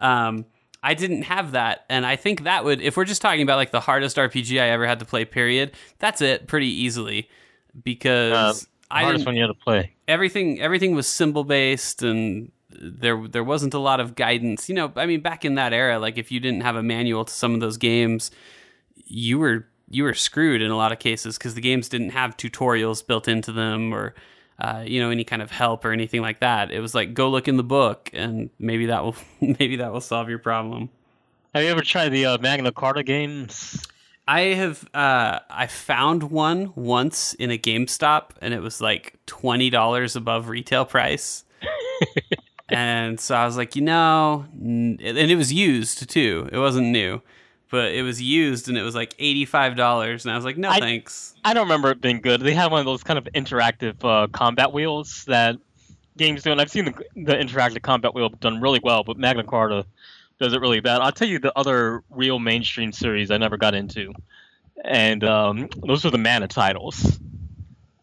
[0.00, 0.46] um,
[0.82, 1.84] I didn't have that.
[1.88, 4.70] And I think that would, if we're just talking about like the hardest RPG I
[4.70, 7.28] ever had to play, period, that's it pretty easily
[7.82, 9.94] because I Hardest one you had to play.
[10.06, 14.68] everything everything was symbol based and there there wasn't a lot of guidance.
[14.68, 17.24] You know, I mean, back in that era, like if you didn't have a manual
[17.24, 18.30] to some of those games,
[18.94, 22.36] you were you were screwed in a lot of cases because the games didn't have
[22.36, 24.14] tutorials built into them or
[24.58, 26.70] uh, you know any kind of help or anything like that.
[26.70, 30.00] It was like go look in the book and maybe that will maybe that will
[30.00, 30.90] solve your problem.
[31.54, 33.86] Have you ever tried the uh, Magna Carta games?
[34.26, 39.70] I have uh, I found one once in a GameStop and it was like twenty
[39.70, 41.44] dollars above retail price.
[42.68, 46.48] and so I was like, you know, n- and it was used too.
[46.52, 47.22] It wasn't new,
[47.70, 50.24] but it was used and it was like eighty five dollars.
[50.24, 51.34] And I was like, no I- thanks.
[51.44, 52.40] I don't remember it being good.
[52.40, 55.56] They had one of those kind of interactive uh, combat wheels that
[56.16, 59.44] games do, and I've seen the, the interactive combat wheel done really well, but Magna
[59.44, 59.86] Carta
[60.40, 61.00] does it really bad.
[61.00, 64.12] I'll tell you the other real mainstream series I never got into,
[64.84, 67.18] and um, those are the Mana titles.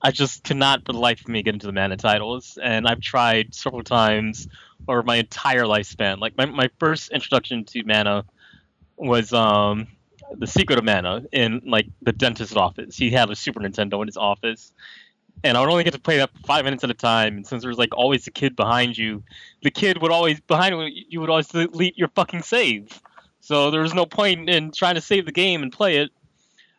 [0.02, 3.02] I just cannot for the life of me get into the Mana titles, and I've
[3.02, 4.48] tried several times
[4.88, 6.20] over my entire lifespan.
[6.20, 8.24] Like my, my first introduction to Mana
[8.98, 9.88] was um,
[10.32, 12.96] the Secret of Mana in like the dentist's office.
[12.98, 14.72] He had a Super Nintendo in his office,
[15.44, 17.38] and I would only get to play that five minutes at a time.
[17.38, 19.24] And since there was like always a kid behind you,
[19.64, 21.04] the kid would always behind you.
[21.10, 23.00] You would always delete your fucking save.
[23.42, 26.12] So there was no point in trying to save the game and play it.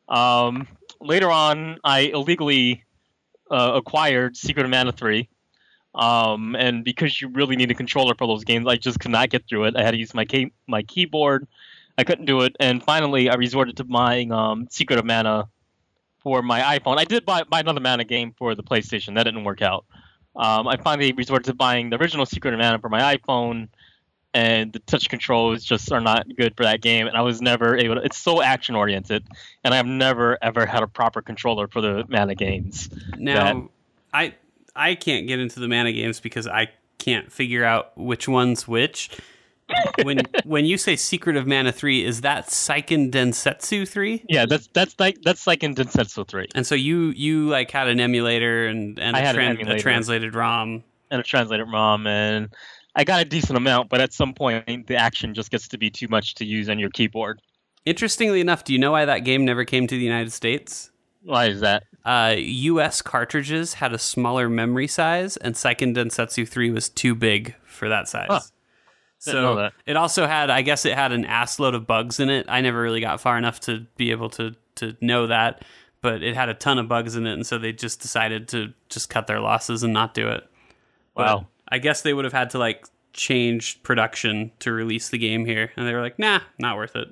[0.09, 0.67] Um,
[1.01, 2.85] later on, I illegally
[3.51, 5.29] uh, acquired Secret of Mana three.
[5.95, 9.31] Um, and because you really need a controller for those games, I just could not
[9.31, 9.77] get through it.
[9.77, 11.47] I had to use my key- my keyboard.
[11.99, 15.49] I couldn't do it, and finally, I resorted to buying um, Secret of Mana
[16.19, 16.99] for my iPhone.
[16.99, 19.15] I did buy, buy another Mana game for the PlayStation.
[19.15, 19.87] That didn't work out.
[20.35, 23.69] Um, I finally resorted to buying the original Secret of Mana for my iPhone,
[24.35, 27.07] and the touch controls just are not good for that game.
[27.07, 27.95] And I was never able.
[27.95, 29.25] To, it's so action oriented,
[29.65, 32.91] and I've never ever had a proper controller for the Mana games.
[33.17, 33.71] Now,
[34.13, 34.35] I
[34.75, 36.69] I can't get into the mana games because I
[36.99, 39.11] can't figure out which one's which.
[40.03, 44.25] When when you say Secret of Mana three, is that Seiken Densetsu three?
[44.29, 47.89] Yeah, that's that's like that's like in Densetsu three And so you you like had
[47.89, 50.85] an emulator and and I a, had an a translated ROM.
[51.11, 52.49] and a translated ROM, and
[52.95, 53.89] I got a decent amount.
[53.89, 56.79] But at some point, the action just gets to be too much to use on
[56.79, 57.41] your keyboard.
[57.85, 60.91] Interestingly enough, do you know why that game never came to the United States?
[61.23, 61.85] Why is that?
[62.05, 63.03] Uh, U.S.
[63.03, 68.09] cartridges had a smaller memory size, and Seiken Densetsu 3 was too big for that
[68.09, 68.27] size.
[68.31, 68.41] Huh.
[69.19, 72.47] So it also had, I guess, it had an ass load of bugs in it.
[72.49, 75.65] I never really got far enough to be able to to know that,
[76.03, 78.75] but it had a ton of bugs in it, and so they just decided to
[78.91, 80.47] just cut their losses and not do it.
[81.15, 81.47] But Wow.
[81.69, 85.73] I guess they would have had to like change production to release the game here,
[85.77, 87.09] and they were like, "Nah, not worth it."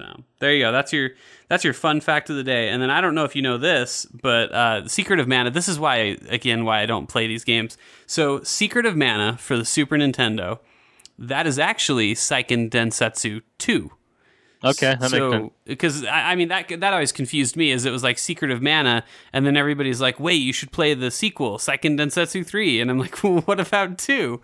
[0.00, 0.72] So there you go.
[0.72, 1.10] That's your
[1.48, 2.68] that's your fun fact of the day.
[2.68, 5.50] And then I don't know if you know this, but uh, Secret of Mana.
[5.50, 7.76] This is why again why I don't play these games.
[8.06, 10.58] So Secret of Mana for the Super Nintendo,
[11.18, 13.92] that is actually Seiken Densetsu two.
[14.62, 18.02] Okay, that so because I, I mean that that always confused me Is it was
[18.02, 21.98] like Secret of Mana, and then everybody's like, wait, you should play the sequel, Seiken
[21.98, 24.40] Densetsu three, and I'm like, well, what about two?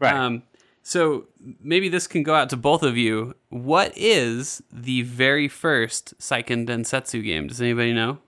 [0.00, 0.14] Right.
[0.14, 0.42] Um,
[0.82, 1.26] so
[1.60, 3.34] maybe this can go out to both of you.
[3.48, 7.46] What is the very first Seiken Densetsu game?
[7.46, 8.18] Does anybody know?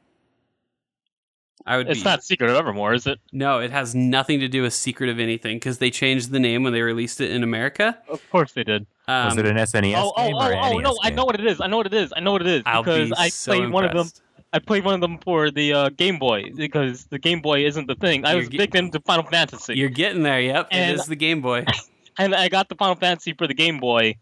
[1.67, 1.89] I would.
[1.89, 3.19] it's be, not Secret of Evermore, is it?
[3.33, 6.63] No, it has nothing to do with Secret of anything because they changed the name
[6.63, 7.99] when they released it in America.
[8.09, 8.87] Of course they did.
[9.09, 10.99] Um, Was it an SNES oh, oh, game oh, or oh, NES no!
[11.03, 11.61] I know what it is.
[11.61, 12.13] I know what it is.
[12.15, 14.09] I know what it is I'll because be I so played one of them.
[14.53, 17.87] I played one of them for the uh, Game Boy because the Game Boy isn't
[17.89, 18.25] the thing.
[18.25, 20.41] I You're was ge- big into Final Fantasy, You're getting there.
[20.41, 21.65] Yep, it And- is the Game Boy.
[22.19, 24.17] and I got the Final Fantasy for the Game Boy.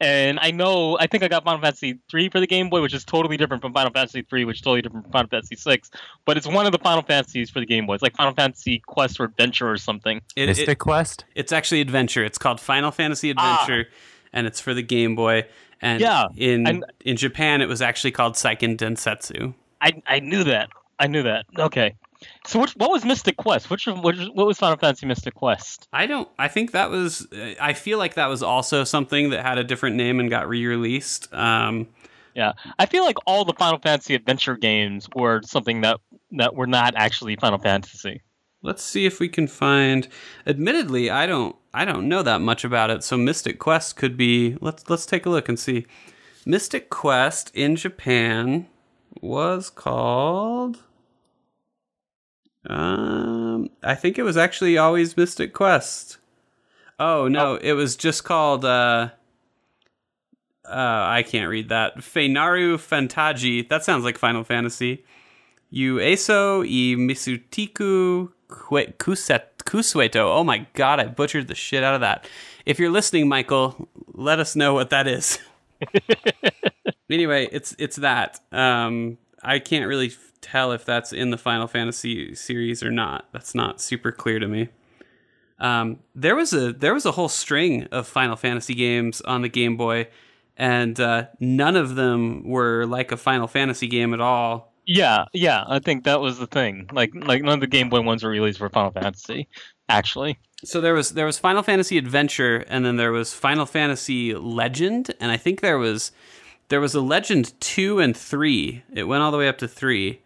[0.00, 2.94] And I know, I think I got Final Fantasy three for the Game Boy, which
[2.94, 5.90] is totally different from Final Fantasy three, which is totally different from Final Fantasy six.
[6.24, 7.94] But it's one of the Final Fantasies for the Game Boy.
[7.94, 10.20] It's like Final Fantasy Quest or Adventure or something.
[10.36, 11.24] It- Mystic it- Quest?
[11.34, 12.24] It's actually Adventure.
[12.24, 13.60] It's called Final Fantasy Ah.
[13.64, 13.88] Adventure,
[14.32, 15.46] and it's for the Game Boy.
[15.82, 19.52] And Yeah, in and- in Japan, it was actually called Seiken Densetsu.
[19.80, 20.68] I I knew that.
[21.00, 21.46] I knew that.
[21.58, 21.94] Okay.
[22.46, 23.70] So which, what was Mystic Quest?
[23.70, 25.86] Which, which what was Final Fantasy Mystic Quest?
[25.92, 26.28] I don't.
[26.38, 27.26] I think that was.
[27.60, 31.32] I feel like that was also something that had a different name and got re-released.
[31.32, 31.88] Um,
[32.34, 36.00] Yeah, I feel like all the Final Fantasy adventure games were something that
[36.32, 38.22] that were not actually Final Fantasy.
[38.62, 40.08] let's see if we can find.
[40.46, 41.54] Admittedly, I don't.
[41.72, 43.04] I don't know that much about it.
[43.04, 44.56] So Mystic Quest could be.
[44.60, 45.86] Let's let's take a look and see.
[46.44, 48.66] Mystic Quest in Japan
[49.20, 50.82] was called.
[52.68, 56.18] Um, I think it was actually always Mystic Quest.
[57.00, 58.64] Oh no, it was just called.
[58.64, 59.10] Uh,
[60.64, 61.98] uh, I can't read that.
[61.98, 63.68] Feinaru Fantaji.
[63.68, 65.04] That sounds like Final Fantasy.
[65.70, 70.36] Yu Eso i Misutiku Kusueto.
[70.36, 72.28] Oh my god, I butchered the shit out of that.
[72.66, 75.38] If you're listening, Michael, let us know what that is.
[77.10, 78.40] anyway, it's it's that.
[78.52, 83.26] Um, I can't really tell if that's in the Final Fantasy series or not.
[83.32, 84.68] That's not super clear to me.
[85.58, 89.48] Um, there was a there was a whole string of Final Fantasy games on the
[89.48, 90.08] Game Boy,
[90.56, 94.72] and uh, none of them were like a Final Fantasy game at all.
[94.86, 96.88] Yeah, yeah, I think that was the thing.
[96.92, 99.46] Like, like none of the Game Boy ones were released for Final Fantasy,
[99.88, 100.38] actually.
[100.64, 105.14] So there was there was Final Fantasy Adventure, and then there was Final Fantasy Legend,
[105.20, 106.10] and I think there was
[106.68, 108.82] there was a Legend two and three.
[108.94, 110.22] It went all the way up to three,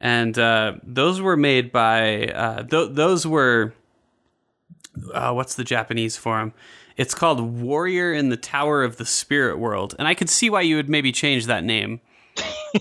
[0.00, 3.74] and uh, those were made by uh, th- those were
[5.12, 6.52] uh, what's the Japanese for them?
[6.96, 10.62] It's called Warrior in the Tower of the Spirit World, and I could see why
[10.62, 12.00] you would maybe change that name.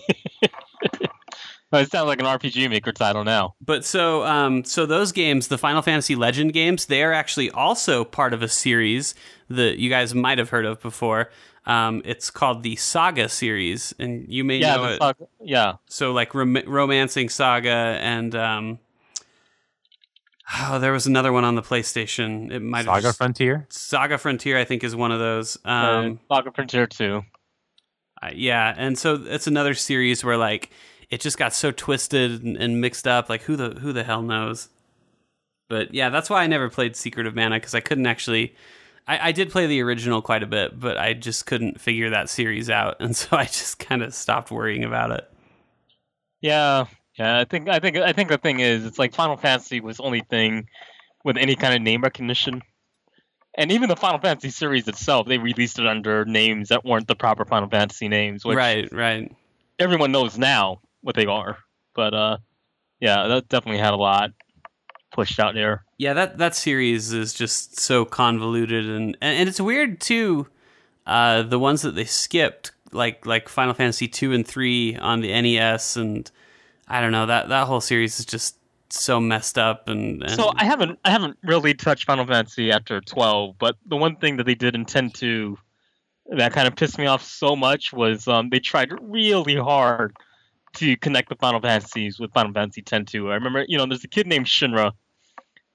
[1.82, 3.55] It sounds like an RPG Maker title now.
[3.61, 8.03] But so, um, so those games, the Final Fantasy Legend games, they are actually also
[8.03, 9.16] part of a series
[9.49, 11.30] that you guys might have heard of before.
[11.68, 14.99] Um, it's called the Saga series, and you may Yeah, know the it.
[14.99, 15.74] fuck- yeah.
[15.88, 18.80] So, like rom- romancing Saga, and um,
[20.59, 22.51] oh, there was another one on the PlayStation.
[22.51, 23.66] It might have Saga just- Frontier.
[23.70, 25.57] Saga Frontier, I think, is one of those.
[25.66, 27.24] Um, Um, Saga Frontier 2.
[28.22, 30.70] uh, yeah, and so it's another series where like
[31.09, 33.30] it just got so twisted and, and mixed up.
[33.30, 34.70] Like who the who the hell knows?
[35.68, 38.55] But yeah, that's why I never played Secret of Mana because I couldn't actually.
[39.08, 42.30] I, I did play the original quite a bit, but I just couldn't figure that
[42.30, 45.30] series out, and so I just kind of stopped worrying about it.
[46.41, 46.86] Yeah,
[47.18, 47.39] yeah.
[47.39, 50.03] I think I think I think the thing is, it's like Final Fantasy was the
[50.03, 50.68] only thing
[51.24, 52.62] with any kind of name recognition,
[53.58, 57.16] and even the Final Fantasy series itself, they released it under names that weren't the
[57.16, 59.32] proper Final Fantasy names, which right, right.
[59.80, 61.58] everyone knows now what they are.
[61.95, 62.38] But uh,
[62.99, 64.32] yeah, that definitely had a lot
[65.16, 65.86] pushed out there.
[65.97, 70.47] Yeah, that that series is just so convoluted and and, and it's weird too.
[71.07, 75.30] Uh, the ones that they skipped, like like Final Fantasy two and three on the
[75.30, 76.30] NES, and
[76.88, 78.57] I don't know that that whole series is just
[78.89, 79.88] so messed up.
[79.88, 83.97] And, and So I haven't I haven't really touched Final Fantasy after twelve, but the
[83.97, 85.57] one thing that they did intend to
[86.38, 90.16] that kind of pissed me off so much was um, they tried really hard
[90.76, 93.32] to connect the Final Fantasies with Final Fantasy X two.
[93.32, 94.91] I remember, you know, there's a kid named Shinra,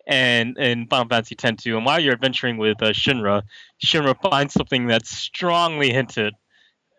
[0.06, 3.42] and in Final Fantasy X two, and while you're adventuring with uh, Shinra,
[3.84, 6.34] Shinra finds something that's strongly hinted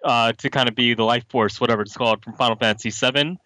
[0.06, 3.38] uh, to kind of be the life force, whatever it's called, from Final Fantasy seven,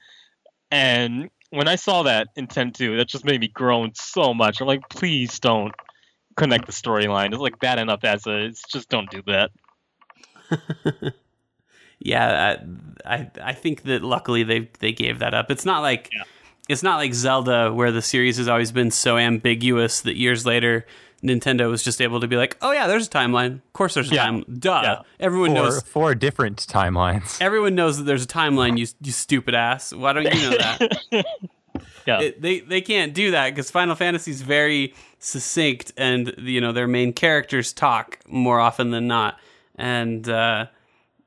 [0.71, 4.59] and when I saw that in 10-2, that just made me groan so much.
[4.59, 5.73] I'm like, please don't
[6.35, 7.27] connect the storyline.
[7.27, 8.45] It's like bad enough as a.
[8.45, 9.51] It's just don't do that.
[11.99, 12.57] yeah,
[13.05, 15.49] I, I I think that luckily they they gave that up.
[15.49, 16.23] It's not like Yeah.
[16.69, 20.85] It's not like Zelda where the series has always been so ambiguous that years later
[21.23, 23.53] Nintendo was just able to be like, oh yeah, there's a timeline.
[23.55, 24.25] Of course, there's a Yeah.
[24.25, 24.43] time.
[24.59, 25.01] Duh, Yeah.
[25.19, 25.81] everyone Four, knows.
[25.83, 27.41] four different timelines.
[27.41, 28.77] Everyone knows that there's a timeline.
[28.77, 29.91] You you stupid ass.
[29.93, 31.25] Why don't you know that?
[32.05, 32.19] Yeah.
[32.21, 36.71] It- they they can't do that because Final Fantasy is very succinct, and you know
[36.71, 39.39] their main characters talk more often than not,
[39.75, 40.67] and uh,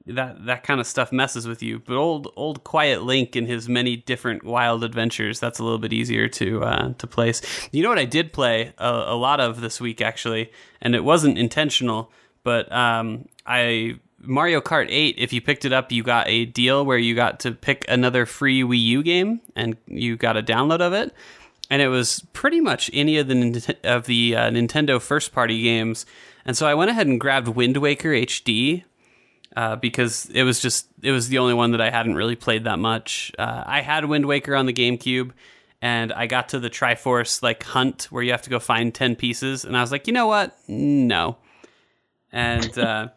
[0.09, 1.79] that that kind of stuff messes with you.
[1.81, 5.93] But old old Quiet Link and his many different wild adventures that's a little bit
[5.93, 7.43] easier to uh, to place.
[7.73, 10.51] You know what I did play a, a lot of this week actually,
[10.81, 14.01] and it wasn't intentional, but um, I.
[14.21, 17.39] Mario Kart 8, if you picked it up, you got a deal where you got
[17.41, 21.15] to pick another free Wii U game and you got a download of it.
[21.71, 26.05] And it was pretty much any of the of the uh, Nintendo first party games.
[26.45, 28.83] And so I went ahead and grabbed Wind Waker HD
[29.59, 32.63] uh, because it was just it was the only one that I hadn't really played
[32.63, 33.33] that much.
[33.37, 35.33] Uh, I had Wind Waker on the GameCube,
[35.83, 39.17] and I got to the Triforce like hunt where you have to go find ten
[39.17, 41.39] pieces, and I was like, you know what, no.
[42.31, 43.09] And uh,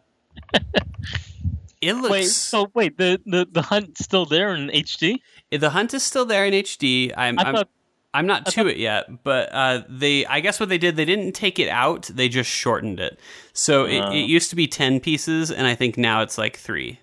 [1.80, 5.20] it looks Wait, so wait, the, the the hunt's still there in HD?
[5.52, 7.12] the hunt is still there in HD.
[7.16, 7.68] I'm I I'm, thought
[8.14, 11.32] I'm not to it yet, but uh, they I guess what they did they didn't
[11.32, 13.18] take it out, they just shortened it.
[13.52, 14.10] So it, Oh.
[14.12, 17.00] it used to be ten pieces, and I think now it's like three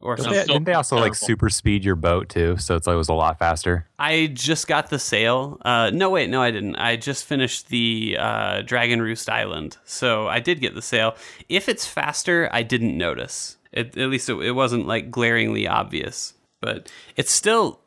[0.00, 0.46] or Didn't something.
[0.46, 2.56] they, didn't they also like super speed your boat too?
[2.56, 3.86] So it's like it was a lot faster.
[3.98, 5.58] I just got the sail.
[5.62, 6.76] Uh, no, wait, no, I didn't.
[6.76, 11.16] I just finished the uh, Dragon Roost Island, so I did get the sail.
[11.50, 13.58] If it's faster, I didn't notice.
[13.72, 16.32] It, at least it, it wasn't like glaringly obvious,
[16.62, 17.80] but it's still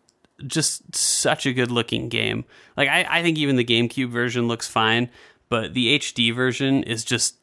[0.48, 2.46] just such a good looking game.
[2.78, 5.10] Like I, I think even the GameCube version looks fine,
[5.50, 7.36] but the HD version is just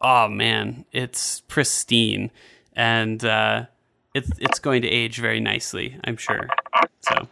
[0.00, 2.30] oh man, it's pristine
[2.74, 3.66] and uh,
[4.14, 6.48] it's it's going to age very nicely, I'm sure.
[7.00, 7.28] So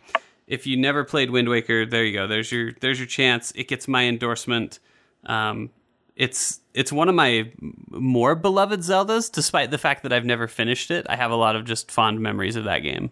[0.47, 2.27] if you never played Wind Waker, there you go.
[2.27, 3.53] There's your there's your chance.
[3.55, 4.81] It gets my endorsement.
[5.25, 5.71] Um,
[6.17, 7.51] it's it's one of my
[7.89, 11.07] more beloved Zeldas, despite the fact that I've never finished it.
[11.09, 13.11] I have a lot of just fond memories of that game.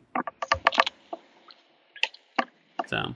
[2.94, 3.14] So,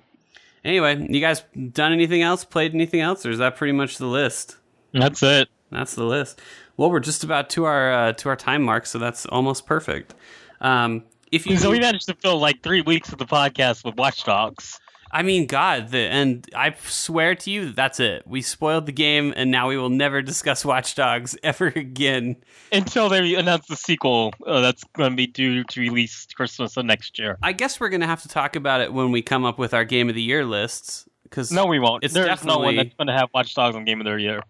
[0.65, 2.45] anyway, you guys done anything else?
[2.45, 4.57] Played anything else, or is that pretty much the list?
[4.93, 5.49] That's it.
[5.71, 6.41] That's the list.
[6.77, 10.15] Well, we're just about to our uh, to our time mark, so that's almost perfect.
[10.61, 13.95] Um, if you So we managed to fill like three weeks of the podcast with
[13.97, 14.81] Watch Dogs.
[15.11, 18.23] I mean, God, the, and I swear to you, that's it.
[18.27, 22.37] We spoiled the game, and now we will never discuss Watch Dogs ever again.
[22.73, 26.85] Until they announce the sequel uh, that's going to be due to release Christmas of
[26.85, 27.39] next year.
[27.43, 29.75] I guess we're going to have to talk about it when we come up with
[29.75, 31.07] our Game of the Year lists.
[31.25, 32.05] Because No, we won't.
[32.05, 34.15] It's There's no one definitely- that's going to have Watch Dogs on Game of the
[34.15, 34.41] Year.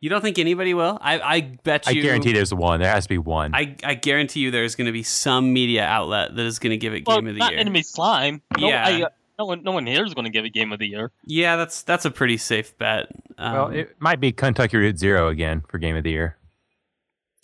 [0.00, 0.98] you don't think anybody will?
[1.00, 2.00] I, I bet you.
[2.00, 2.80] I guarantee there's one.
[2.80, 3.54] There has to be one.
[3.54, 6.76] I, I guarantee you there's going to be some media outlet that is going to
[6.76, 7.60] give it Well, Game of the not Year.
[7.60, 8.42] Enemy Slime.
[8.58, 8.84] No, Yeah.
[8.86, 9.08] I, uh,
[9.38, 11.10] no one, no one here is going to give it Game of the Year.
[11.24, 13.08] Yeah, that's that's a pretty safe bet.
[13.38, 16.36] Um, well, it might be Kentucky Route Zero again for Game of the Year.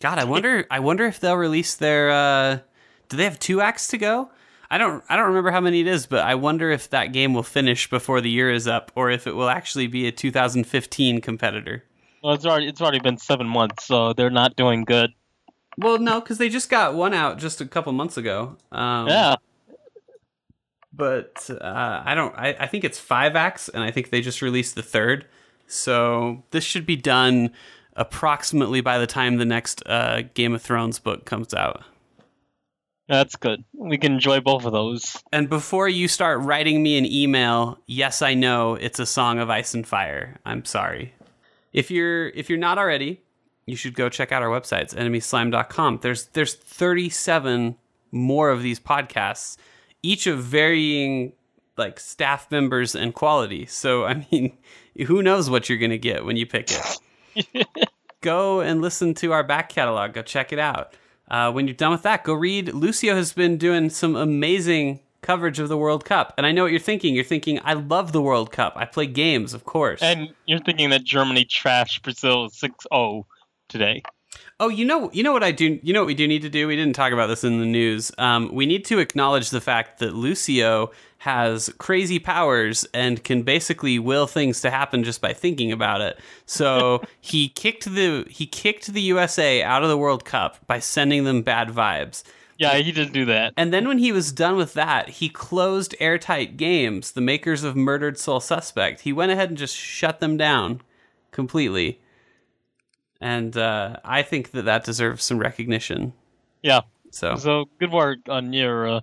[0.00, 0.66] God, I wonder.
[0.70, 2.10] I wonder if they'll release their.
[2.10, 2.58] Uh,
[3.08, 4.30] do they have two acts to go?
[4.70, 5.02] I don't.
[5.08, 7.90] I don't remember how many it is, but I wonder if that game will finish
[7.90, 11.84] before the year is up, or if it will actually be a 2015 competitor.
[12.22, 15.12] Well, it's already it's already been seven months, so they're not doing good.
[15.76, 18.56] Well, no, because they just got one out just a couple months ago.
[18.70, 19.36] Um, yeah,
[20.92, 22.34] but uh, I don't.
[22.36, 25.26] I, I think it's five acts, and I think they just released the third.
[25.66, 27.50] So this should be done
[27.94, 31.82] approximately by the time the next uh, Game of Thrones book comes out.
[33.08, 33.64] that's good.
[33.72, 35.16] We can enjoy both of those.
[35.32, 39.50] And before you start writing me an email, yes, I know it's a song of
[39.50, 40.38] ice and fire.
[40.44, 41.14] I'm sorry.
[41.72, 43.20] If you're if you're not already,
[43.66, 46.00] you should go check out our websites, enemyslime.com.
[46.02, 47.76] There's there's 37
[48.12, 49.56] more of these podcasts,
[50.02, 51.32] each of varying
[51.76, 53.66] like staff members and quality.
[53.66, 54.56] So I mean,
[55.06, 57.66] who knows what you're gonna get when you pick it.
[58.20, 60.12] go and listen to our back catalog.
[60.12, 60.94] Go check it out.
[61.28, 62.74] Uh, when you're done with that, go read.
[62.74, 66.72] Lucio has been doing some amazing coverage of the World Cup, and I know what
[66.72, 67.14] you're thinking.
[67.14, 68.72] You're thinking, I love the World Cup.
[68.76, 70.02] I play games, of course.
[70.02, 73.24] And you're thinking that Germany trashed Brazil 6-0
[73.68, 74.02] today.
[74.60, 75.80] Oh, you know, you know what I do.
[75.82, 76.68] You know what we do need to do.
[76.68, 78.12] We didn't talk about this in the news.
[78.18, 83.98] Um, we need to acknowledge the fact that Lucio has crazy powers and can basically
[83.98, 86.18] will things to happen just by thinking about it.
[86.44, 91.24] So he kicked the he kicked the USA out of the World Cup by sending
[91.24, 92.22] them bad vibes.
[92.58, 93.54] Yeah, he did do that.
[93.56, 97.74] And then when he was done with that, he closed Airtight Games, the makers of
[97.74, 99.00] Murdered Soul Suspect.
[99.00, 100.82] He went ahead and just shut them down
[101.30, 101.98] completely.
[103.20, 106.12] And uh, I think that that deserves some recognition.
[106.62, 106.80] Yeah.
[107.10, 109.00] So So good work on your uh,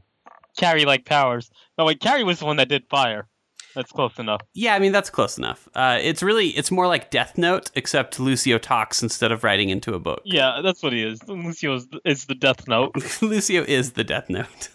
[0.58, 1.52] Carrie like powers.
[1.78, 3.28] No, wait, Carrie was the one that did fire.
[3.76, 4.42] That's close enough.
[4.56, 5.70] yeah, I mean that's close enough.
[5.76, 9.94] Uh, it's really it's more like Death Note, except Lucio talks instead of writing into
[9.94, 10.24] a book.
[10.26, 11.22] Yeah, that's what he is.
[11.28, 12.96] Lucio is, is the Death Note.
[13.22, 14.70] Lucio is the Death Note.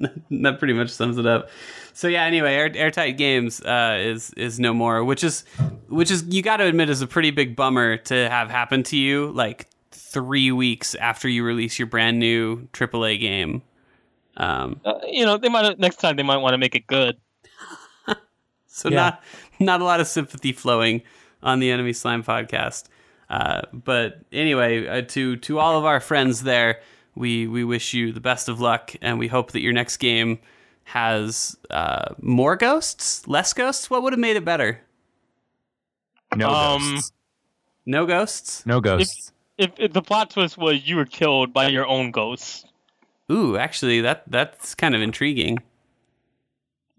[0.30, 1.48] that pretty much sums it up.
[1.92, 2.24] So yeah.
[2.24, 5.44] Anyway, Air, Airtight Games uh, is is no more, which is
[5.88, 8.96] which is you got to admit is a pretty big bummer to have happen to
[8.96, 13.62] you like three weeks after you release your brand new AAA game.
[14.36, 17.16] Um, Uh, you know, they might next time they might want to make it good.
[18.66, 18.96] so Yeah.
[18.96, 19.22] not
[19.58, 21.02] not a lot of sympathy flowing
[21.42, 22.84] on the Enemy Slime podcast.
[23.30, 26.80] Uh, but anyway, uh, to to all of our friends there,
[27.16, 30.38] we we wish you the best of luck, and we hope that your next game
[30.84, 33.90] has uh, more ghosts, less ghosts.
[33.90, 34.80] What would have made it better?
[36.36, 37.12] No Um, ghosts.
[37.86, 38.66] No ghosts.
[38.66, 39.32] No ghosts.
[39.58, 42.66] If, if the plot twist was you were killed by your own ghost,
[43.32, 45.58] Ooh, actually, that that's kind of intriguing.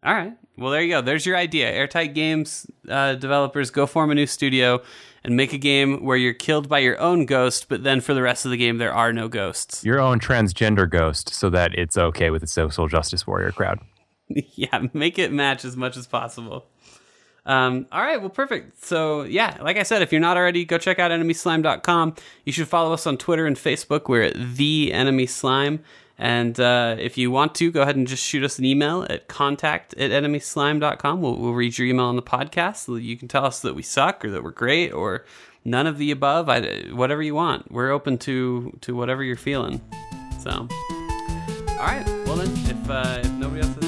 [0.04, 0.34] All right.
[0.58, 1.02] Well, there you go.
[1.02, 1.70] There's your idea.
[1.70, 4.82] Airtight Games uh, developers go form a new studio
[5.24, 8.22] and make a game where you're killed by your own ghost, but then for the
[8.22, 9.84] rest of the game there are no ghosts.
[9.84, 13.80] Your own transgender ghost, so that it's okay with the social justice warrior crowd.
[14.28, 16.66] yeah, make it match as much as possible.
[17.46, 18.84] Um, all right, well, perfect.
[18.84, 22.16] So, yeah, like I said, if you're not already, go check out enemyslime.com.
[22.44, 24.10] You should follow us on Twitter and Facebook.
[24.10, 25.80] We're at The Enemy Slime.
[26.20, 29.28] And uh, if you want to, go ahead and just shoot us an email at
[29.28, 31.22] contact at enemyslime.com.
[31.22, 32.78] We'll, we'll read your email on the podcast.
[32.86, 35.26] So You can tell us that we suck or that we're great or
[35.64, 36.50] none of the above.
[36.50, 36.62] I,
[36.92, 37.72] whatever you want.
[37.72, 39.80] We're open to, to whatever you're feeling.
[40.40, 40.68] So,
[41.72, 42.06] all right.
[42.26, 43.87] Well, then, if, uh, if nobody else has